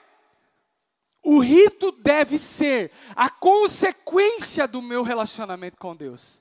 O 1.24 1.40
rito 1.40 1.92
deve 1.94 2.38
ser 2.38 2.92
a 3.16 3.28
consequência 3.28 4.68
do 4.68 4.84
meu 4.84 5.02
relacionamento 5.02 5.80
com 5.80 5.96
Deus. 5.96 6.40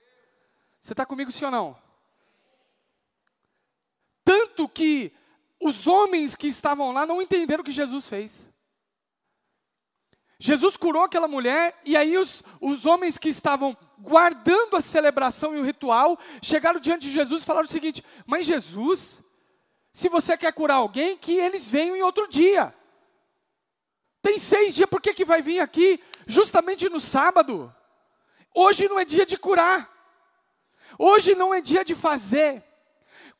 Você 0.82 0.92
está 0.92 1.06
comigo, 1.06 1.32
sim 1.32 1.46
ou 1.46 1.50
não? 1.50 1.74
Tanto 4.22 4.68
que 4.68 5.10
os 5.64 5.86
homens 5.86 6.36
que 6.36 6.46
estavam 6.46 6.92
lá 6.92 7.06
não 7.06 7.22
entenderam 7.22 7.62
o 7.62 7.64
que 7.64 7.72
Jesus 7.72 8.06
fez. 8.06 8.50
Jesus 10.38 10.76
curou 10.76 11.02
aquela 11.02 11.26
mulher, 11.26 11.80
e 11.86 11.96
aí 11.96 12.18
os, 12.18 12.42
os 12.60 12.84
homens 12.84 13.16
que 13.16 13.30
estavam 13.30 13.74
guardando 13.98 14.76
a 14.76 14.82
celebração 14.82 15.54
e 15.54 15.58
o 15.58 15.64
ritual 15.64 16.18
chegaram 16.42 16.78
diante 16.78 17.06
de 17.06 17.10
Jesus 17.10 17.42
e 17.42 17.46
falaram 17.46 17.64
o 17.64 17.70
seguinte: 17.70 18.04
Mas 18.26 18.44
Jesus, 18.44 19.22
se 19.90 20.10
você 20.10 20.36
quer 20.36 20.52
curar 20.52 20.74
alguém, 20.74 21.16
que 21.16 21.32
eles 21.32 21.66
venham 21.66 21.96
em 21.96 22.02
outro 22.02 22.28
dia. 22.28 22.74
Tem 24.20 24.38
seis 24.38 24.74
dias, 24.74 24.88
por 24.88 25.00
que, 25.00 25.14
que 25.14 25.24
vai 25.24 25.40
vir 25.40 25.60
aqui 25.60 25.98
justamente 26.26 26.90
no 26.90 27.00
sábado? 27.00 27.74
Hoje 28.54 28.86
não 28.86 28.98
é 28.98 29.04
dia 29.06 29.24
de 29.24 29.38
curar, 29.38 29.90
hoje 30.98 31.34
não 31.34 31.54
é 31.54 31.62
dia 31.62 31.82
de 31.82 31.94
fazer. 31.94 32.62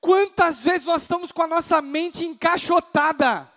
Quantas 0.04 0.62
vezes 0.62 0.86
nós 0.86 1.00
estamos 1.00 1.32
com 1.32 1.40
a 1.40 1.46
nossa 1.46 1.80
mente 1.80 2.26
encaixotada? 2.26 3.50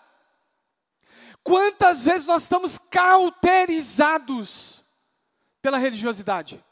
Quantas 1.44 2.06
vezes 2.06 2.25
nós 2.25 2.44
estamos 2.44 2.77
cauterizados 2.77 4.82
pela 5.62 5.77
religiosidade? 5.77 6.63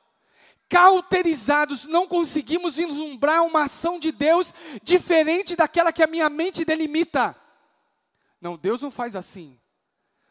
Cauterizados, 0.69 1.87
não 1.87 2.07
conseguimos 2.07 2.77
vislumbrar 2.77 3.43
uma 3.43 3.63
ação 3.63 3.99
de 3.99 4.13
Deus 4.13 4.53
diferente 4.81 5.57
daquela 5.57 5.91
que 5.91 6.01
a 6.01 6.07
minha 6.07 6.29
mente 6.29 6.63
delimita. 6.63 7.35
Não, 8.39 8.55
Deus 8.55 8.81
não 8.81 8.89
faz 8.89 9.13
assim. 9.13 9.59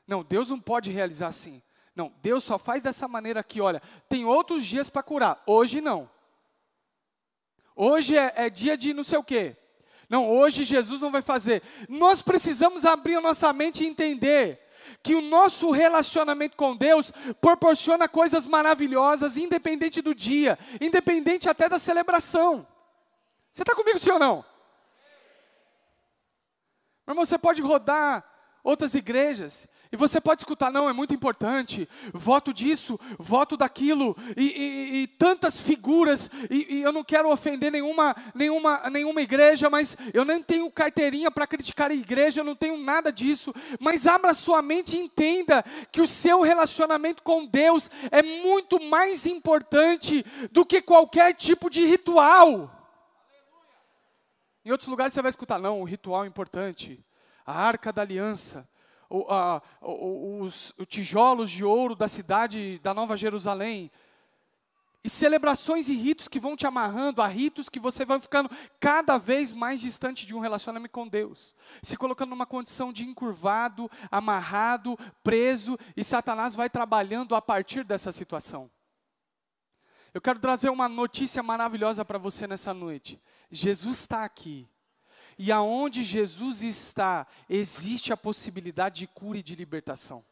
Não, 0.06 0.24
Deus 0.24 0.48
não 0.48 0.58
pode 0.58 0.90
realizar 0.90 1.26
assim. 1.26 1.62
Não, 1.94 2.10
Deus 2.22 2.44
só 2.44 2.58
faz 2.58 2.80
dessa 2.80 3.06
maneira 3.06 3.40
aqui, 3.40 3.60
olha, 3.60 3.82
tem 4.08 4.24
outros 4.24 4.64
dias 4.64 4.88
para 4.88 5.02
curar, 5.02 5.42
hoje 5.46 5.82
não. 5.82 6.08
Hoje 7.76 8.16
é, 8.16 8.32
é 8.36 8.50
dia 8.50 8.76
de 8.76 8.94
não 8.94 9.04
sei 9.04 9.18
o 9.18 9.24
quê. 9.24 9.56
Não, 10.08 10.30
hoje 10.30 10.64
Jesus 10.64 11.00
não 11.00 11.10
vai 11.10 11.22
fazer. 11.22 11.62
Nós 11.88 12.22
precisamos 12.22 12.84
abrir 12.84 13.16
a 13.16 13.20
nossa 13.20 13.52
mente 13.52 13.82
e 13.82 13.86
entender 13.86 14.60
que 15.02 15.14
o 15.14 15.20
nosso 15.20 15.70
relacionamento 15.70 16.56
com 16.56 16.76
Deus 16.76 17.12
proporciona 17.40 18.08
coisas 18.08 18.46
maravilhosas, 18.46 19.36
independente 19.36 20.02
do 20.02 20.14
dia, 20.14 20.58
independente 20.80 21.48
até 21.48 21.68
da 21.68 21.78
celebração. 21.78 22.66
Você 23.50 23.62
está 23.62 23.74
comigo, 23.74 23.98
sim 23.98 24.10
ou 24.10 24.18
não? 24.18 24.44
Meu 27.06 27.12
irmão, 27.12 27.24
você 27.24 27.38
pode 27.38 27.62
rodar 27.62 28.24
outras 28.62 28.94
igrejas. 28.94 29.68
E 29.94 29.96
você 29.96 30.20
pode 30.20 30.40
escutar, 30.40 30.72
não, 30.72 30.90
é 30.90 30.92
muito 30.92 31.14
importante, 31.14 31.88
voto 32.12 32.52
disso, 32.52 32.98
voto 33.16 33.56
daquilo, 33.56 34.16
e, 34.36 34.42
e, 34.42 35.02
e 35.02 35.06
tantas 35.06 35.62
figuras, 35.62 36.28
e, 36.50 36.78
e, 36.78 36.82
eu 36.82 36.90
não 36.90 37.04
quero 37.04 37.30
ofender 37.30 37.70
nenhuma, 37.70 38.12
nenhuma, 38.34 38.90
nenhuma 38.90 39.22
igreja, 39.22 39.70
mas 39.70 39.96
eu 40.12 40.24
nem 40.24 40.42
tenho 40.42 40.68
carteirinha 40.68 41.30
para 41.30 41.46
criticar 41.46 41.92
a 41.92 41.94
igreja, 41.94 42.40
eu 42.40 42.44
não 42.44 42.56
tenho 42.56 42.76
nada 42.76 43.12
disso, 43.12 43.54
mas 43.78 44.04
abra 44.04 44.34
sua 44.34 44.60
mente 44.60 44.96
e 44.96 45.00
entenda 45.00 45.64
que 45.92 46.00
o 46.00 46.08
seu 46.08 46.42
relacionamento 46.42 47.22
com 47.22 47.46
Deus 47.46 47.88
é 48.10 48.20
muito 48.20 48.82
mais 48.82 49.26
importante 49.26 50.26
do 50.50 50.66
que 50.66 50.82
qualquer 50.82 51.34
tipo 51.34 51.70
de 51.70 51.86
ritual. 51.86 52.68
Em 54.64 54.72
outros 54.72 54.90
lugares 54.90 55.14
você 55.14 55.22
vai 55.22 55.30
escutar, 55.30 55.60
não, 55.60 55.80
o 55.80 55.84
ritual 55.84 56.24
é 56.24 56.26
importante, 56.26 56.98
a 57.46 57.52
arca 57.52 57.92
da 57.92 58.02
aliança, 58.02 58.68
o, 59.14 59.26
a, 59.30 59.62
os, 59.80 60.74
os 60.76 60.86
tijolos 60.88 61.50
de 61.50 61.62
ouro 61.62 61.94
da 61.94 62.08
cidade 62.08 62.80
da 62.80 62.92
Nova 62.92 63.16
Jerusalém, 63.16 63.90
e 65.04 65.10
celebrações 65.10 65.88
e 65.90 65.94
ritos 65.94 66.28
que 66.28 66.40
vão 66.40 66.56
te 66.56 66.66
amarrando 66.66 67.20
a 67.20 67.26
ritos 67.26 67.68
que 67.68 67.78
você 67.78 68.06
vai 68.06 68.18
ficando 68.18 68.50
cada 68.80 69.18
vez 69.18 69.52
mais 69.52 69.80
distante 69.82 70.24
de 70.24 70.34
um 70.34 70.40
relacionamento 70.40 70.92
com 70.92 71.06
Deus, 71.06 71.54
se 71.82 71.96
colocando 71.96 72.30
numa 72.30 72.46
condição 72.46 72.90
de 72.90 73.04
encurvado, 73.04 73.90
amarrado, 74.10 74.98
preso, 75.22 75.78
e 75.94 76.02
Satanás 76.02 76.54
vai 76.54 76.70
trabalhando 76.70 77.34
a 77.34 77.42
partir 77.42 77.84
dessa 77.84 78.10
situação. 78.10 78.70
Eu 80.14 80.22
quero 80.22 80.38
trazer 80.38 80.70
uma 80.70 80.88
notícia 80.88 81.42
maravilhosa 81.42 82.04
para 82.04 82.18
você 82.18 82.46
nessa 82.46 82.72
noite. 82.72 83.20
Jesus 83.50 83.98
está 83.98 84.24
aqui. 84.24 84.66
E 85.38 85.50
aonde 85.50 86.04
Jesus 86.04 86.62
está, 86.62 87.26
existe 87.48 88.12
a 88.12 88.16
possibilidade 88.16 89.00
de 89.00 89.06
cura 89.06 89.38
e 89.38 89.42
de 89.42 89.54
libertação. 89.54 90.24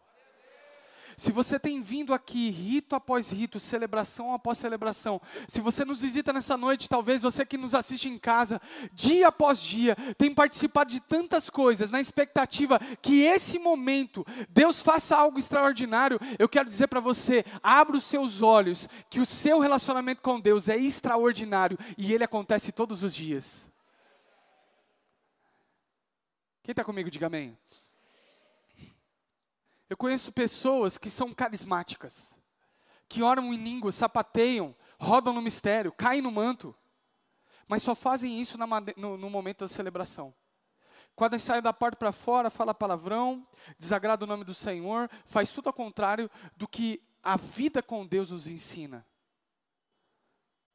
Se 1.16 1.30
você 1.30 1.58
tem 1.58 1.80
vindo 1.80 2.14
aqui, 2.14 2.50
rito 2.50 2.94
após 2.94 3.30
rito, 3.30 3.60
celebração 3.60 4.32
após 4.34 4.58
celebração, 4.58 5.20
se 5.46 5.60
você 5.60 5.84
nos 5.84 6.02
visita 6.02 6.32
nessa 6.32 6.56
noite, 6.56 6.88
talvez 6.88 7.22
você 7.22 7.44
que 7.44 7.58
nos 7.58 7.74
assiste 7.74 8.08
em 8.08 8.18
casa, 8.18 8.60
dia 8.92 9.28
após 9.28 9.60
dia, 9.60 9.96
tem 10.16 10.34
participado 10.34 10.90
de 10.90 11.00
tantas 11.00 11.50
coisas, 11.50 11.90
na 11.90 12.00
expectativa 12.00 12.78
que 13.00 13.22
esse 13.22 13.58
momento 13.58 14.26
Deus 14.48 14.80
faça 14.80 15.16
algo 15.16 15.38
extraordinário, 15.38 16.18
eu 16.38 16.48
quero 16.48 16.68
dizer 16.68 16.88
para 16.88 17.00
você: 17.00 17.44
abra 17.62 17.96
os 17.96 18.04
seus 18.04 18.42
olhos, 18.42 18.88
que 19.10 19.20
o 19.20 19.26
seu 19.26 19.60
relacionamento 19.60 20.22
com 20.22 20.40
Deus 20.40 20.68
é 20.68 20.76
extraordinário 20.76 21.78
e 21.96 22.12
ele 22.12 22.24
acontece 22.24 22.72
todos 22.72 23.02
os 23.02 23.14
dias. 23.14 23.71
Quem 26.62 26.72
está 26.72 26.84
comigo, 26.84 27.10
diga 27.10 27.26
amém. 27.26 27.58
Eu 29.90 29.96
conheço 29.96 30.32
pessoas 30.32 30.96
que 30.96 31.10
são 31.10 31.34
carismáticas, 31.34 32.38
que 33.08 33.22
oram 33.22 33.52
em 33.52 33.56
línguas, 33.56 33.96
sapateiam, 33.96 34.74
rodam 34.98 35.34
no 35.34 35.42
mistério, 35.42 35.92
caem 35.92 36.22
no 36.22 36.30
manto, 36.30 36.74
mas 37.66 37.82
só 37.82 37.94
fazem 37.94 38.40
isso 38.40 38.56
no, 38.96 39.18
no 39.18 39.28
momento 39.28 39.60
da 39.60 39.68
celebração. 39.68 40.34
Quando 41.14 41.38
saem 41.38 41.60
da 41.60 41.72
porta 41.72 41.96
para 41.96 42.12
fora, 42.12 42.48
fala 42.48 42.72
palavrão, 42.72 43.46
desagrada 43.78 44.24
o 44.24 44.28
nome 44.28 44.44
do 44.44 44.54
Senhor, 44.54 45.10
faz 45.26 45.50
tudo 45.50 45.66
ao 45.66 45.74
contrário 45.74 46.30
do 46.56 46.66
que 46.66 47.02
a 47.22 47.36
vida 47.36 47.82
com 47.82 48.06
Deus 48.06 48.30
nos 48.30 48.46
ensina. 48.46 49.06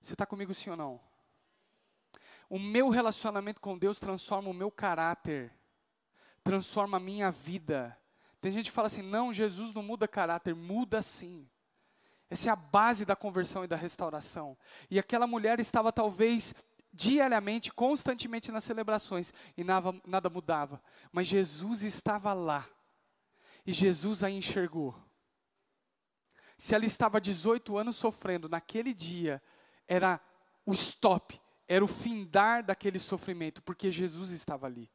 Você 0.02 0.14
está 0.14 0.26
comigo 0.26 0.54
sim 0.54 0.70
ou 0.70 0.78
não? 0.78 1.02
O 2.48 2.60
meu 2.60 2.90
relacionamento 2.90 3.60
com 3.60 3.78
Deus 3.78 4.00
transforma 4.00 4.50
o 4.50 4.54
meu 4.54 4.70
caráter 4.70 5.57
transforma 6.48 6.96
a 6.96 7.00
minha 7.00 7.30
vida. 7.30 7.98
Tem 8.40 8.54
gente 8.54 8.70
que 8.70 8.76
fala 8.76 8.88
assim: 8.88 9.02
não, 9.02 9.34
Jesus 9.34 9.74
não 9.74 9.84
muda 9.84 10.08
caráter, 10.08 10.56
muda 10.56 11.02
sim. 11.02 11.50
Essa 12.30 12.50
é 12.50 12.52
a 12.52 12.56
base 12.56 13.06
da 13.06 13.16
conversão 13.16 13.66
e 13.66 13.68
da 13.68 13.76
restauração. 13.76 14.58
E 14.90 14.98
aquela 14.98 15.28
mulher 15.28 15.60
estava 15.60 15.92
talvez 15.92 16.56
diariamente, 16.94 17.72
constantemente 17.72 18.52
nas 18.52 18.64
celebrações 18.64 19.34
e 19.58 19.64
nada, 19.64 19.94
nada 20.06 20.30
mudava. 20.30 20.82
Mas 21.12 21.28
Jesus 21.28 21.84
estava 21.84 22.34
lá. 22.34 22.66
E 23.66 23.74
Jesus 23.74 24.24
a 24.24 24.30
enxergou. 24.30 24.96
Se 26.58 26.74
ela 26.74 26.86
estava 26.86 27.20
18 27.20 27.78
anos 27.78 27.98
sofrendo, 27.98 28.48
naquele 28.48 28.94
dia 28.94 29.42
era 29.86 30.20
o 30.66 30.72
stop, 30.72 31.40
era 31.68 31.84
o 31.84 31.88
findar 31.88 32.64
daquele 32.64 33.00
sofrimento, 33.00 33.62
porque 33.62 33.92
Jesus 33.92 34.32
estava 34.32 34.66
ali. 34.66 34.90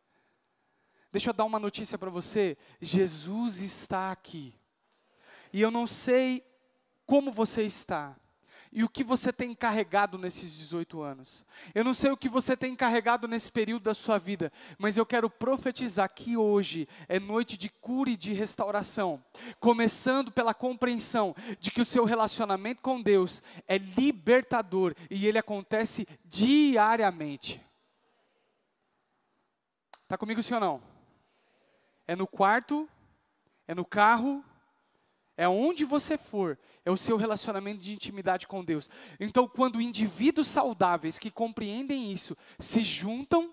Deixa 1.12 1.28
eu 1.28 1.34
dar 1.34 1.44
uma 1.44 1.58
notícia 1.58 1.98
para 1.98 2.10
você: 2.10 2.56
Jesus 2.80 3.60
está 3.60 4.10
aqui. 4.10 4.54
E 5.52 5.60
eu 5.60 5.70
não 5.70 5.86
sei 5.86 6.42
como 7.04 7.30
você 7.30 7.62
está. 7.62 8.16
E 8.74 8.82
o 8.82 8.88
que 8.88 9.04
você 9.04 9.30
tem 9.30 9.54
carregado 9.54 10.16
nesses 10.16 10.56
18 10.56 11.02
anos? 11.02 11.44
Eu 11.74 11.84
não 11.84 11.92
sei 11.92 12.10
o 12.10 12.16
que 12.16 12.26
você 12.26 12.56
tem 12.56 12.74
carregado 12.74 13.28
nesse 13.28 13.52
período 13.52 13.82
da 13.82 13.92
sua 13.92 14.16
vida, 14.16 14.50
mas 14.78 14.96
eu 14.96 15.04
quero 15.04 15.28
profetizar 15.28 16.10
que 16.10 16.38
hoje 16.38 16.88
é 17.06 17.20
noite 17.20 17.58
de 17.58 17.68
cura 17.68 18.08
e 18.08 18.16
de 18.16 18.32
restauração, 18.32 19.22
começando 19.60 20.32
pela 20.32 20.54
compreensão 20.54 21.36
de 21.60 21.70
que 21.70 21.82
o 21.82 21.84
seu 21.84 22.06
relacionamento 22.06 22.80
com 22.80 23.02
Deus 23.02 23.42
é 23.68 23.76
libertador 23.76 24.94
e 25.10 25.26
ele 25.26 25.36
acontece 25.36 26.08
diariamente. 26.24 27.60
Está 30.04 30.16
comigo 30.16 30.40
ou 30.50 30.60
não? 30.60 30.91
É 32.12 32.16
no 32.16 32.26
quarto, 32.26 32.86
é 33.66 33.74
no 33.74 33.86
carro, 33.86 34.44
é 35.34 35.48
onde 35.48 35.82
você 35.82 36.18
for, 36.18 36.58
é 36.84 36.90
o 36.90 36.96
seu 36.96 37.16
relacionamento 37.16 37.80
de 37.80 37.94
intimidade 37.94 38.46
com 38.46 38.62
Deus. 38.62 38.90
Então, 39.18 39.48
quando 39.48 39.80
indivíduos 39.80 40.46
saudáveis 40.46 41.18
que 41.18 41.30
compreendem 41.30 42.12
isso 42.12 42.36
se 42.58 42.82
juntam, 42.82 43.50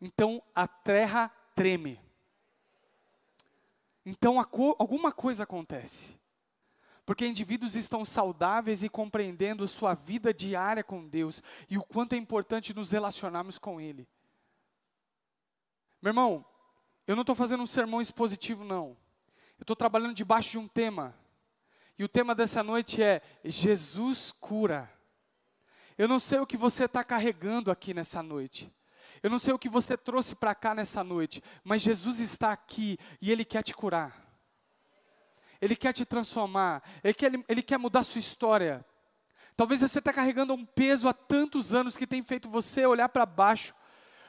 então 0.00 0.42
a 0.52 0.66
terra 0.66 1.28
treme. 1.54 2.00
Então 4.04 4.40
alguma 4.40 5.12
coisa 5.12 5.44
acontece. 5.44 6.18
Porque 7.06 7.24
indivíduos 7.24 7.76
estão 7.76 8.04
saudáveis 8.04 8.82
e 8.82 8.88
compreendendo 8.88 9.68
sua 9.68 9.94
vida 9.94 10.34
diária 10.34 10.82
com 10.82 11.06
Deus 11.06 11.40
e 11.70 11.78
o 11.78 11.84
quanto 11.84 12.14
é 12.14 12.16
importante 12.16 12.74
nos 12.74 12.90
relacionarmos 12.90 13.58
com 13.58 13.80
Ele. 13.80 14.08
Meu 16.00 16.10
irmão, 16.10 16.44
eu 17.06 17.16
não 17.16 17.22
estou 17.22 17.34
fazendo 17.34 17.62
um 17.62 17.66
sermão 17.66 18.00
expositivo, 18.00 18.64
não. 18.64 18.96
Eu 19.58 19.62
estou 19.62 19.76
trabalhando 19.76 20.14
debaixo 20.14 20.50
de 20.50 20.58
um 20.58 20.68
tema. 20.68 21.14
E 21.98 22.04
o 22.04 22.08
tema 22.08 22.34
dessa 22.34 22.62
noite 22.62 23.02
é 23.02 23.20
Jesus 23.44 24.32
cura. 24.40 24.90
Eu 25.98 26.08
não 26.08 26.18
sei 26.18 26.38
o 26.38 26.46
que 26.46 26.56
você 26.56 26.84
está 26.84 27.04
carregando 27.04 27.70
aqui 27.70 27.92
nessa 27.92 28.22
noite. 28.22 28.72
Eu 29.22 29.30
não 29.30 29.38
sei 29.38 29.52
o 29.52 29.58
que 29.58 29.68
você 29.68 29.96
trouxe 29.96 30.34
para 30.34 30.54
cá 30.54 30.74
nessa 30.74 31.04
noite. 31.04 31.42
Mas 31.62 31.82
Jesus 31.82 32.18
está 32.18 32.52
aqui 32.52 32.98
e 33.20 33.30
Ele 33.30 33.44
quer 33.44 33.62
te 33.62 33.74
curar. 33.74 34.20
Ele 35.60 35.76
quer 35.76 35.92
te 35.92 36.04
transformar. 36.04 36.82
Ele 37.04 37.14
quer, 37.14 37.32
ele 37.48 37.62
quer 37.62 37.78
mudar 37.78 38.02
sua 38.02 38.18
história. 38.18 38.84
Talvez 39.56 39.80
você 39.80 39.98
está 39.98 40.12
carregando 40.12 40.54
um 40.54 40.64
peso 40.64 41.08
há 41.08 41.12
tantos 41.12 41.72
anos 41.72 41.96
que 41.96 42.06
tem 42.06 42.22
feito 42.22 42.48
você 42.48 42.84
olhar 42.84 43.08
para 43.08 43.24
baixo 43.24 43.74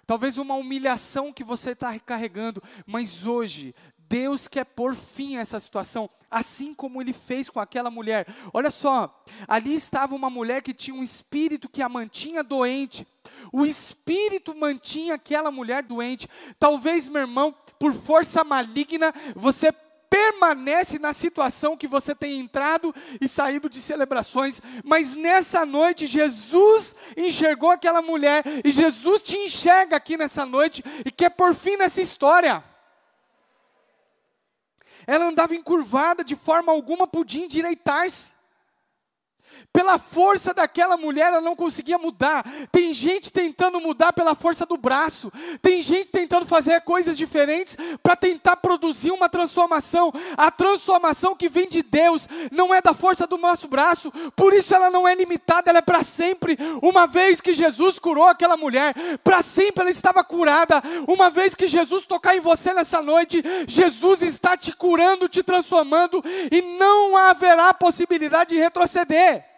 talvez 0.05 0.37
uma 0.37 0.55
humilhação 0.55 1.33
que 1.33 1.43
você 1.43 1.71
está 1.71 1.97
carregando, 1.99 2.61
mas 2.85 3.25
hoje 3.25 3.73
Deus 4.13 4.47
quer 4.47 4.65
pôr 4.65 4.93
fim 4.93 5.37
a 5.37 5.41
essa 5.41 5.59
situação, 5.59 6.09
assim 6.29 6.73
como 6.73 7.01
ele 7.01 7.13
fez 7.13 7.49
com 7.49 7.59
aquela 7.59 7.89
mulher. 7.89 8.27
Olha 8.53 8.69
só, 8.69 9.23
ali 9.47 9.73
estava 9.73 10.13
uma 10.13 10.29
mulher 10.29 10.61
que 10.61 10.73
tinha 10.73 10.95
um 10.95 11.03
espírito 11.03 11.67
que 11.67 11.81
a 11.81 11.89
mantinha 11.89 12.43
doente. 12.43 13.07
O 13.51 13.65
espírito 13.65 14.53
mantinha 14.53 15.15
aquela 15.15 15.49
mulher 15.49 15.83
doente. 15.83 16.29
Talvez, 16.59 17.07
meu 17.07 17.21
irmão, 17.21 17.55
por 17.79 17.93
força 17.93 18.43
maligna, 18.43 19.13
você 19.35 19.73
permanece 20.13 20.99
na 20.99 21.11
situação 21.11 21.75
que 21.75 21.87
você 21.87 22.13
tem 22.13 22.39
entrado 22.39 22.93
e 23.19 23.27
saído 23.27 23.67
de 23.67 23.81
celebrações, 23.81 24.61
mas 24.83 25.15
nessa 25.15 25.65
noite 25.65 26.05
Jesus 26.05 26.95
enxergou 27.17 27.71
aquela 27.71 27.99
mulher 27.99 28.43
e 28.63 28.69
Jesus 28.69 29.23
te 29.23 29.35
enxerga 29.35 29.95
aqui 29.95 30.15
nessa 30.15 30.45
noite 30.45 30.83
e 31.03 31.09
quer 31.09 31.31
por 31.31 31.55
fim 31.55 31.77
nessa 31.77 31.99
história. 31.99 32.63
Ela 35.07 35.25
andava 35.25 35.55
encurvada, 35.55 36.23
de 36.23 36.35
forma 36.35 36.71
alguma 36.71 37.07
podia 37.07 37.43
endireitar-se. 37.43 38.32
Pela 39.71 39.97
força 39.97 40.53
daquela 40.53 40.97
mulher, 40.97 41.27
ela 41.27 41.41
não 41.41 41.55
conseguia 41.55 41.97
mudar. 41.97 42.43
Tem 42.71 42.93
gente 42.93 43.31
tentando 43.31 43.79
mudar 43.79 44.13
pela 44.13 44.35
força 44.35 44.65
do 44.65 44.77
braço. 44.77 45.31
Tem 45.61 45.81
gente 45.81 46.11
tentando 46.11 46.45
fazer 46.45 46.81
coisas 46.81 47.17
diferentes 47.17 47.77
para 48.01 48.15
tentar 48.15 48.57
produzir 48.57 49.11
uma 49.11 49.29
transformação. 49.29 50.11
A 50.37 50.51
transformação 50.51 51.35
que 51.35 51.49
vem 51.49 51.67
de 51.67 51.81
Deus 51.81 52.27
não 52.51 52.73
é 52.73 52.81
da 52.81 52.93
força 52.93 53.25
do 53.25 53.37
nosso 53.37 53.67
braço. 53.67 54.11
Por 54.35 54.53
isso 54.53 54.75
ela 54.75 54.89
não 54.89 55.07
é 55.07 55.15
limitada, 55.15 55.69
ela 55.69 55.79
é 55.79 55.81
para 55.81 56.03
sempre. 56.03 56.57
Uma 56.81 57.07
vez 57.07 57.41
que 57.41 57.53
Jesus 57.53 57.99
curou 57.99 58.27
aquela 58.27 58.57
mulher, 58.57 58.93
para 59.23 59.41
sempre 59.41 59.81
ela 59.81 59.91
estava 59.91 60.23
curada. 60.23 60.81
Uma 61.07 61.29
vez 61.29 61.55
que 61.55 61.67
Jesus 61.67 62.05
tocar 62.05 62.35
em 62.35 62.39
você 62.39 62.73
nessa 62.73 63.01
noite, 63.01 63.43
Jesus 63.67 64.21
está 64.21 64.55
te 64.55 64.71
curando, 64.75 65.29
te 65.29 65.41
transformando 65.41 66.23
e 66.51 66.61
não 66.61 67.17
haverá 67.17 67.73
possibilidade 67.73 68.55
de 68.55 68.61
retroceder. 68.61 69.52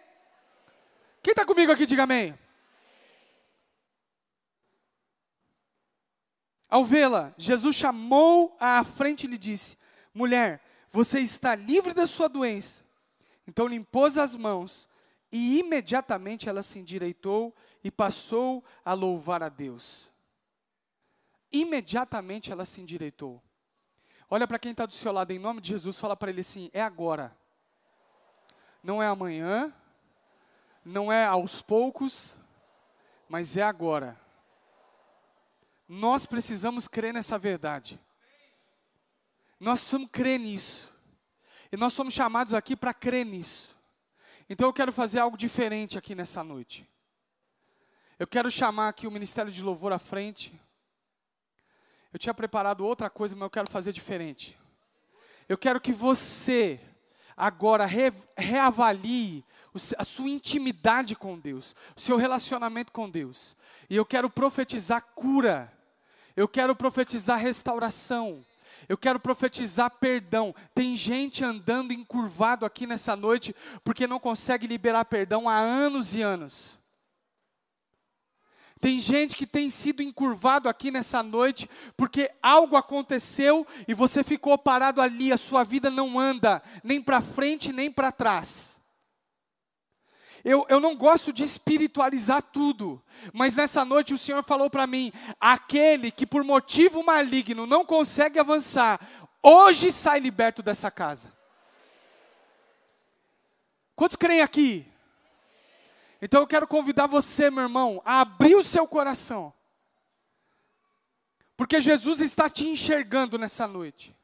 Quem 1.26 1.32
está 1.32 1.44
comigo 1.44 1.72
aqui, 1.72 1.84
diga 1.86 2.04
amém. 2.04 2.38
Ao 6.68 6.84
vê-la, 6.84 7.34
Jesus 7.36 7.74
chamou 7.74 8.56
à 8.60 8.84
frente 8.84 9.24
e 9.24 9.26
lhe 9.26 9.36
disse: 9.36 9.76
Mulher, 10.14 10.62
você 10.88 11.18
está 11.18 11.56
livre 11.56 11.92
da 11.92 12.06
sua 12.06 12.28
doença. 12.28 12.84
Então 13.44 13.66
lhe 13.66 13.74
impôs 13.74 14.16
as 14.16 14.36
mãos 14.36 14.88
e 15.32 15.58
imediatamente 15.58 16.48
ela 16.48 16.62
se 16.62 16.78
endireitou 16.78 17.52
e 17.82 17.90
passou 17.90 18.64
a 18.84 18.92
louvar 18.92 19.42
a 19.42 19.48
Deus. 19.48 20.08
Imediatamente 21.50 22.52
ela 22.52 22.64
se 22.64 22.80
endireitou. 22.80 23.42
Olha 24.30 24.46
para 24.46 24.60
quem 24.60 24.70
está 24.70 24.86
do 24.86 24.92
seu 24.92 25.10
lado, 25.10 25.32
em 25.32 25.40
nome 25.40 25.60
de 25.60 25.70
Jesus, 25.70 25.98
fala 25.98 26.14
para 26.14 26.30
ele 26.30 26.42
assim: 26.42 26.70
é 26.72 26.80
agora. 26.80 27.36
Não 28.80 29.02
é 29.02 29.08
amanhã, 29.08 29.74
não 30.86 31.10
é 31.10 31.24
aos 31.26 31.60
poucos, 31.60 32.38
mas 33.28 33.56
é 33.56 33.62
agora. 33.62 34.16
Nós 35.88 36.24
precisamos 36.24 36.86
crer 36.86 37.12
nessa 37.12 37.36
verdade. 37.36 38.00
Nós 39.58 39.80
precisamos 39.80 40.08
crer 40.12 40.38
nisso. 40.38 40.94
E 41.72 41.76
nós 41.76 41.92
somos 41.92 42.14
chamados 42.14 42.54
aqui 42.54 42.76
para 42.76 42.94
crer 42.94 43.26
nisso. 43.26 43.76
Então 44.48 44.68
eu 44.68 44.72
quero 44.72 44.92
fazer 44.92 45.18
algo 45.18 45.36
diferente 45.36 45.98
aqui 45.98 46.14
nessa 46.14 46.44
noite. 46.44 46.88
Eu 48.16 48.28
quero 48.28 48.48
chamar 48.48 48.88
aqui 48.88 49.08
o 49.08 49.10
Ministério 49.10 49.50
de 49.50 49.64
Louvor 49.64 49.92
à 49.92 49.98
frente. 49.98 50.54
Eu 52.12 52.18
tinha 52.18 52.32
preparado 52.32 52.86
outra 52.86 53.10
coisa, 53.10 53.34
mas 53.34 53.42
eu 53.42 53.50
quero 53.50 53.68
fazer 53.68 53.90
diferente. 53.90 54.56
Eu 55.48 55.58
quero 55.58 55.80
que 55.80 55.92
você 55.92 56.80
agora 57.36 57.84
re, 57.84 58.12
reavalie 58.36 59.44
a 59.96 60.04
sua 60.04 60.28
intimidade 60.28 61.14
com 61.14 61.38
Deus, 61.38 61.74
o 61.96 62.00
seu 62.00 62.16
relacionamento 62.16 62.92
com 62.92 63.08
Deus. 63.08 63.56
E 63.88 63.96
eu 63.96 64.04
quero 64.04 64.28
profetizar 64.28 65.04
cura, 65.14 65.72
eu 66.36 66.48
quero 66.48 66.74
profetizar 66.74 67.38
restauração, 67.38 68.44
eu 68.88 68.96
quero 68.96 69.18
profetizar 69.18 69.90
perdão. 69.90 70.54
Tem 70.74 70.96
gente 70.96 71.44
andando 71.44 71.92
encurvado 71.92 72.64
aqui 72.64 72.86
nessa 72.86 73.16
noite 73.16 73.54
porque 73.82 74.06
não 74.06 74.20
consegue 74.20 74.66
liberar 74.66 75.04
perdão 75.06 75.48
há 75.48 75.56
anos 75.56 76.14
e 76.14 76.22
anos. 76.22 76.78
Tem 78.78 79.00
gente 79.00 79.34
que 79.34 79.46
tem 79.46 79.70
sido 79.70 80.02
encurvado 80.02 80.68
aqui 80.68 80.90
nessa 80.90 81.22
noite 81.22 81.68
porque 81.96 82.30
algo 82.42 82.76
aconteceu 82.76 83.66
e 83.88 83.94
você 83.94 84.22
ficou 84.22 84.56
parado 84.58 85.00
ali, 85.00 85.32
a 85.32 85.38
sua 85.38 85.64
vida 85.64 85.90
não 85.90 86.20
anda 86.20 86.62
nem 86.84 87.00
para 87.00 87.22
frente 87.22 87.72
nem 87.72 87.90
para 87.90 88.12
trás. 88.12 88.75
Eu, 90.48 90.64
eu 90.68 90.78
não 90.78 90.94
gosto 90.94 91.32
de 91.32 91.42
espiritualizar 91.42 92.40
tudo, 92.40 93.02
mas 93.32 93.56
nessa 93.56 93.84
noite 93.84 94.14
o 94.14 94.18
Senhor 94.18 94.44
falou 94.44 94.70
para 94.70 94.86
mim: 94.86 95.12
aquele 95.40 96.12
que 96.12 96.24
por 96.24 96.44
motivo 96.44 97.02
maligno 97.02 97.66
não 97.66 97.84
consegue 97.84 98.38
avançar, 98.38 99.00
hoje 99.42 99.90
sai 99.90 100.20
liberto 100.20 100.62
dessa 100.62 100.88
casa. 100.88 101.32
Quantos 103.96 104.16
creem 104.16 104.40
aqui? 104.40 104.86
Então 106.22 106.42
eu 106.42 106.46
quero 106.46 106.68
convidar 106.68 107.08
você, 107.08 107.50
meu 107.50 107.64
irmão, 107.64 108.00
a 108.04 108.20
abrir 108.20 108.54
o 108.54 108.62
seu 108.62 108.86
coração. 108.86 109.52
Porque 111.56 111.80
Jesus 111.80 112.20
está 112.20 112.48
te 112.48 112.68
enxergando 112.68 113.36
nessa 113.36 113.66
noite. 113.66 114.15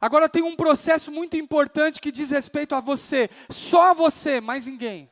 Agora 0.00 0.28
tem 0.28 0.42
um 0.42 0.56
processo 0.56 1.10
muito 1.10 1.36
importante 1.36 2.00
que 2.00 2.12
diz 2.12 2.30
respeito 2.30 2.74
a 2.74 2.80
você, 2.80 3.28
só 3.50 3.90
a 3.90 3.94
você, 3.94 4.40
mais 4.40 4.66
ninguém. 4.66 5.10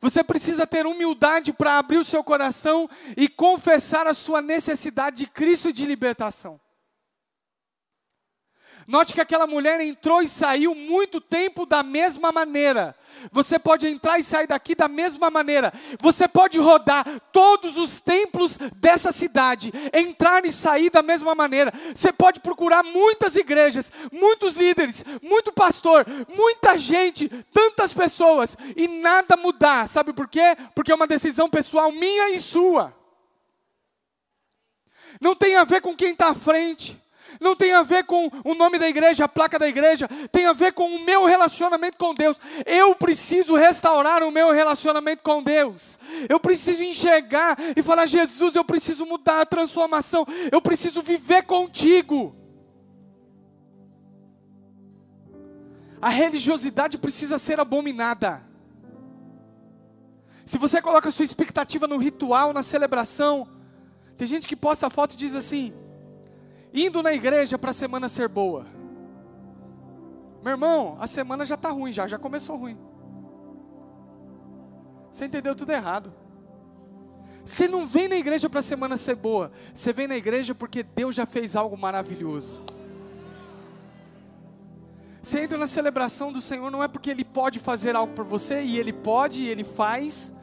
Você 0.00 0.22
precisa 0.22 0.66
ter 0.66 0.86
humildade 0.86 1.52
para 1.52 1.78
abrir 1.78 1.98
o 1.98 2.04
seu 2.04 2.22
coração 2.22 2.88
e 3.16 3.28
confessar 3.28 4.06
a 4.06 4.14
sua 4.14 4.42
necessidade 4.42 5.18
de 5.18 5.26
Cristo 5.26 5.68
e 5.68 5.72
de 5.72 5.86
libertação. 5.86 6.60
Note 8.86 9.14
que 9.14 9.20
aquela 9.20 9.46
mulher 9.46 9.80
entrou 9.80 10.22
e 10.22 10.28
saiu 10.28 10.74
muito 10.74 11.20
tempo 11.20 11.64
da 11.64 11.82
mesma 11.82 12.30
maneira. 12.30 12.94
Você 13.32 13.58
pode 13.58 13.86
entrar 13.86 14.18
e 14.18 14.24
sair 14.24 14.46
daqui 14.46 14.74
da 14.74 14.88
mesma 14.88 15.30
maneira. 15.30 15.72
Você 16.00 16.28
pode 16.28 16.58
rodar 16.58 17.06
todos 17.32 17.76
os 17.76 18.00
templos 18.00 18.58
dessa 18.76 19.12
cidade, 19.12 19.72
entrar 19.92 20.44
e 20.44 20.52
sair 20.52 20.90
da 20.90 21.02
mesma 21.02 21.34
maneira. 21.34 21.72
Você 21.94 22.12
pode 22.12 22.40
procurar 22.40 22.82
muitas 22.82 23.36
igrejas, 23.36 23.90
muitos 24.12 24.56
líderes, 24.56 25.04
muito 25.22 25.52
pastor, 25.52 26.04
muita 26.28 26.76
gente, 26.76 27.28
tantas 27.52 27.92
pessoas 27.92 28.56
e 28.76 28.86
nada 28.86 29.36
mudar. 29.36 29.88
Sabe 29.88 30.12
por 30.12 30.28
quê? 30.28 30.56
Porque 30.74 30.92
é 30.92 30.94
uma 30.94 31.06
decisão 31.06 31.48
pessoal 31.48 31.90
minha 31.90 32.30
e 32.30 32.40
sua. 32.40 32.94
Não 35.20 35.34
tem 35.34 35.56
a 35.56 35.64
ver 35.64 35.80
com 35.80 35.96
quem 35.96 36.10
está 36.10 36.30
à 36.30 36.34
frente 36.34 37.03
não 37.40 37.56
tem 37.56 37.72
a 37.72 37.82
ver 37.82 38.04
com 38.04 38.30
o 38.44 38.54
nome 38.54 38.78
da 38.78 38.88
igreja, 38.88 39.24
a 39.24 39.28
placa 39.28 39.58
da 39.58 39.68
igreja, 39.68 40.08
tem 40.30 40.46
a 40.46 40.52
ver 40.52 40.72
com 40.72 40.86
o 40.86 41.04
meu 41.04 41.24
relacionamento 41.24 41.96
com 41.98 42.14
Deus. 42.14 42.38
Eu 42.66 42.94
preciso 42.94 43.54
restaurar 43.54 44.22
o 44.22 44.30
meu 44.30 44.52
relacionamento 44.52 45.22
com 45.22 45.42
Deus. 45.42 45.98
Eu 46.28 46.40
preciso 46.40 46.82
enxergar 46.82 47.56
e 47.76 47.82
falar: 47.82 48.06
Jesus, 48.06 48.54
eu 48.54 48.64
preciso 48.64 49.06
mudar 49.06 49.40
a 49.40 49.46
transformação, 49.46 50.26
eu 50.50 50.60
preciso 50.60 51.02
viver 51.02 51.42
contigo. 51.42 52.34
A 56.00 56.10
religiosidade 56.10 56.98
precisa 56.98 57.38
ser 57.38 57.58
abominada. 57.58 58.42
Se 60.44 60.58
você 60.58 60.82
coloca 60.82 61.10
sua 61.10 61.24
expectativa 61.24 61.86
no 61.86 61.96
ritual, 61.96 62.52
na 62.52 62.62
celebração, 62.62 63.48
tem 64.16 64.28
gente 64.28 64.46
que 64.46 64.54
posta 64.54 64.86
a 64.86 64.90
foto 64.90 65.14
e 65.14 65.16
diz 65.16 65.34
assim: 65.34 65.72
indo 66.74 67.02
na 67.02 67.12
igreja 67.12 67.56
para 67.56 67.70
a 67.70 67.74
semana 67.74 68.08
ser 68.08 68.28
boa. 68.28 68.66
Meu 70.42 70.50
irmão, 70.50 70.96
a 71.00 71.06
semana 71.06 71.46
já 71.46 71.54
está 71.54 71.70
ruim, 71.70 71.92
já, 71.92 72.08
já 72.08 72.18
começou 72.18 72.56
ruim. 72.56 72.76
Você 75.10 75.26
entendeu 75.26 75.54
tudo 75.54 75.70
errado. 75.70 76.12
Você 77.44 77.68
não 77.68 77.86
vem 77.86 78.08
na 78.08 78.16
igreja 78.16 78.50
para 78.50 78.60
a 78.60 78.62
semana 78.62 78.96
ser 78.96 79.14
boa, 79.14 79.52
você 79.72 79.92
vem 79.92 80.08
na 80.08 80.16
igreja 80.16 80.54
porque 80.54 80.82
Deus 80.82 81.14
já 81.14 81.26
fez 81.26 81.54
algo 81.54 81.76
maravilhoso. 81.76 82.60
Você 85.22 85.40
entra 85.40 85.56
na 85.56 85.66
celebração 85.66 86.32
do 86.32 86.40
Senhor 86.40 86.70
não 86.70 86.82
é 86.82 86.88
porque 86.88 87.10
Ele 87.10 87.24
pode 87.24 87.58
fazer 87.58 87.96
algo 87.96 88.12
por 88.14 88.24
você, 88.24 88.62
e 88.62 88.78
Ele 88.78 88.92
pode, 88.92 89.44
e 89.44 89.48
Ele 89.48 89.64
faz, 89.64 90.34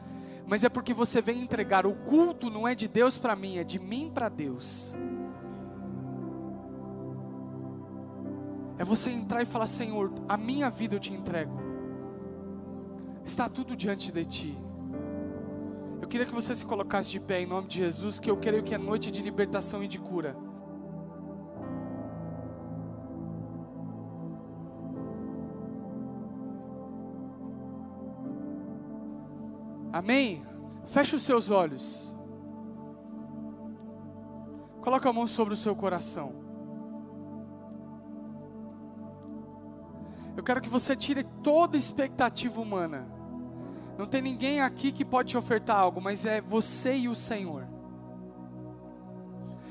mas 0.46 0.64
é 0.64 0.68
porque 0.68 0.94
você 0.94 1.20
vem 1.20 1.40
entregar. 1.40 1.86
O 1.86 1.94
culto 1.94 2.50
não 2.50 2.66
é 2.66 2.74
de 2.74 2.88
Deus 2.88 3.18
para 3.18 3.36
mim, 3.36 3.58
é 3.58 3.64
de 3.64 3.78
mim 3.78 4.10
para 4.12 4.28
Deus. 4.28 4.94
É 8.82 8.84
você 8.84 9.10
entrar 9.10 9.40
e 9.40 9.46
falar: 9.46 9.68
Senhor, 9.68 10.12
a 10.28 10.36
minha 10.36 10.68
vida 10.68 10.96
eu 10.96 10.98
te 10.98 11.12
entrego. 11.12 11.56
Está 13.24 13.48
tudo 13.48 13.76
diante 13.76 14.10
de 14.10 14.24
ti. 14.24 14.58
Eu 16.00 16.08
queria 16.08 16.26
que 16.26 16.34
você 16.34 16.56
se 16.56 16.66
colocasse 16.66 17.08
de 17.08 17.20
pé 17.20 17.40
em 17.40 17.46
nome 17.46 17.68
de 17.68 17.78
Jesus, 17.78 18.18
que 18.18 18.28
eu 18.28 18.36
creio 18.36 18.64
que 18.64 18.74
é 18.74 18.78
noite 18.78 19.08
de 19.08 19.22
libertação 19.22 19.84
e 19.84 19.86
de 19.86 20.00
cura. 20.00 20.36
Amém? 29.92 30.44
Feche 30.86 31.14
os 31.14 31.22
seus 31.22 31.52
olhos. 31.52 32.12
Coloque 34.80 35.06
a 35.06 35.12
mão 35.12 35.28
sobre 35.28 35.54
o 35.54 35.56
seu 35.56 35.76
coração. 35.76 36.41
Eu 40.36 40.42
quero 40.42 40.60
que 40.60 40.68
você 40.68 40.96
tire 40.96 41.24
toda 41.42 41.76
expectativa 41.76 42.60
humana. 42.60 43.06
Não 43.98 44.06
tem 44.06 44.22
ninguém 44.22 44.60
aqui 44.60 44.90
que 44.90 45.04
pode 45.04 45.30
te 45.30 45.38
ofertar 45.38 45.76
algo, 45.76 46.00
mas 46.00 46.24
é 46.24 46.40
você 46.40 46.94
e 46.94 47.08
o 47.08 47.14
Senhor. 47.14 47.66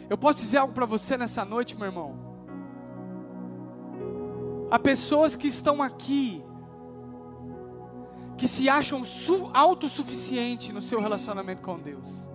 Eu 0.10 0.18
posso 0.18 0.40
dizer 0.42 0.58
algo 0.58 0.74
para 0.74 0.86
você 0.86 1.18
nessa 1.18 1.44
noite, 1.44 1.76
meu 1.76 1.88
irmão? 1.88 2.32
Há 4.70 4.78
pessoas 4.78 5.36
que 5.36 5.48
estão 5.48 5.82
aqui 5.82 6.44
que 8.38 8.48
se 8.48 8.70
acham 8.70 9.04
autossuficientes 9.54 10.74
no 10.74 10.82
seu 10.82 11.00
relacionamento 11.00 11.62
com 11.62 11.80
Deus. 11.80 12.30